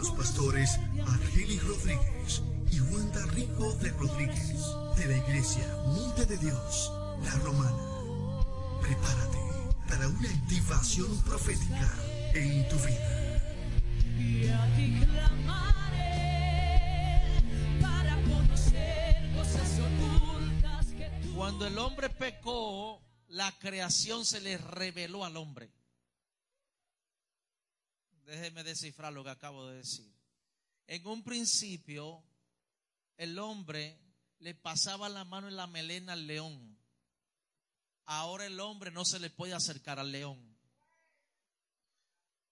Los 0.00 0.10
pastores 0.12 0.80
Argeli 1.06 1.58
Rodríguez 1.58 2.42
y 2.72 2.80
Wanda 2.80 3.22
Rico 3.34 3.70
de 3.82 3.90
Rodríguez 3.90 4.64
de 4.96 5.06
la 5.06 5.16
iglesia 5.18 5.66
Monte 5.84 6.24
de 6.24 6.38
Dios, 6.38 6.90
la 7.22 7.32
Romana. 7.44 7.76
Prepárate 8.80 9.38
para 9.86 10.08
una 10.08 10.30
activación 10.30 11.14
profética 11.24 11.92
en 12.32 12.66
tu 12.70 12.76
vida. 12.76 13.42
Y 14.18 14.48
a 14.48 14.66
clamaré 15.04 16.22
para 17.82 18.22
conocer 18.22 19.34
cosas 19.36 19.80
ocultas 19.80 20.86
que 20.96 21.10
Cuando 21.34 21.66
el 21.66 21.76
hombre 21.76 22.08
pecó, 22.08 23.02
la 23.28 23.52
creación 23.58 24.24
se 24.24 24.40
le 24.40 24.56
reveló 24.56 25.26
al 25.26 25.36
hombre. 25.36 25.70
Déjeme 28.30 28.62
descifrar 28.62 29.12
lo 29.12 29.24
que 29.24 29.30
acabo 29.30 29.66
de 29.66 29.78
decir. 29.78 30.08
En 30.86 31.04
un 31.04 31.24
principio, 31.24 32.22
el 33.16 33.36
hombre 33.40 33.98
le 34.38 34.54
pasaba 34.54 35.08
la 35.08 35.24
mano 35.24 35.48
en 35.48 35.56
la 35.56 35.66
melena 35.66 36.12
al 36.12 36.28
león. 36.28 36.78
Ahora 38.04 38.46
el 38.46 38.60
hombre 38.60 38.92
no 38.92 39.04
se 39.04 39.18
le 39.18 39.30
puede 39.30 39.52
acercar 39.52 39.98
al 39.98 40.12
león. 40.12 40.38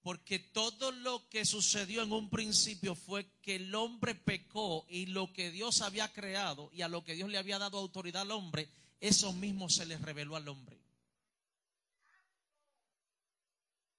Porque 0.02 0.40
todo 0.40 0.90
lo 0.90 1.28
que 1.28 1.44
sucedió 1.44 2.02
en 2.02 2.12
un 2.12 2.28
principio 2.28 2.96
fue 2.96 3.30
que 3.40 3.54
el 3.54 3.72
hombre 3.72 4.16
pecó 4.16 4.84
y 4.88 5.06
lo 5.06 5.32
que 5.32 5.52
Dios 5.52 5.80
había 5.80 6.12
creado 6.12 6.70
y 6.72 6.82
a 6.82 6.88
lo 6.88 7.04
que 7.04 7.14
Dios 7.14 7.30
le 7.30 7.38
había 7.38 7.60
dado 7.60 7.78
autoridad 7.78 8.22
al 8.22 8.32
hombre, 8.32 8.68
eso 8.98 9.32
mismo 9.32 9.68
se 9.68 9.86
le 9.86 9.96
reveló 9.96 10.34
al 10.34 10.48
hombre. 10.48 10.76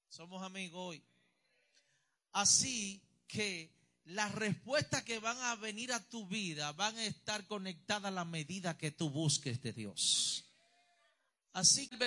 Somos 0.10 0.43
amigos 0.43 0.77
hoy. 0.77 1.03
Así 2.31 3.01
que 3.27 3.72
las 4.06 4.34
respuestas 4.34 5.03
que 5.03 5.19
van 5.19 5.38
a 5.38 5.56
venir 5.56 5.93
a 5.93 5.99
tu 5.99 6.27
vida 6.27 6.72
van 6.73 6.97
a 6.97 7.06
estar 7.06 7.45
conectadas 7.47 8.06
a 8.06 8.15
la 8.15 8.26
medida 8.26 8.77
que 8.77 8.91
tú 8.91 9.10
busques 9.10 9.61
de 9.61 9.73
Dios. 9.73 10.45
Así 11.53 11.88
que 11.88 11.97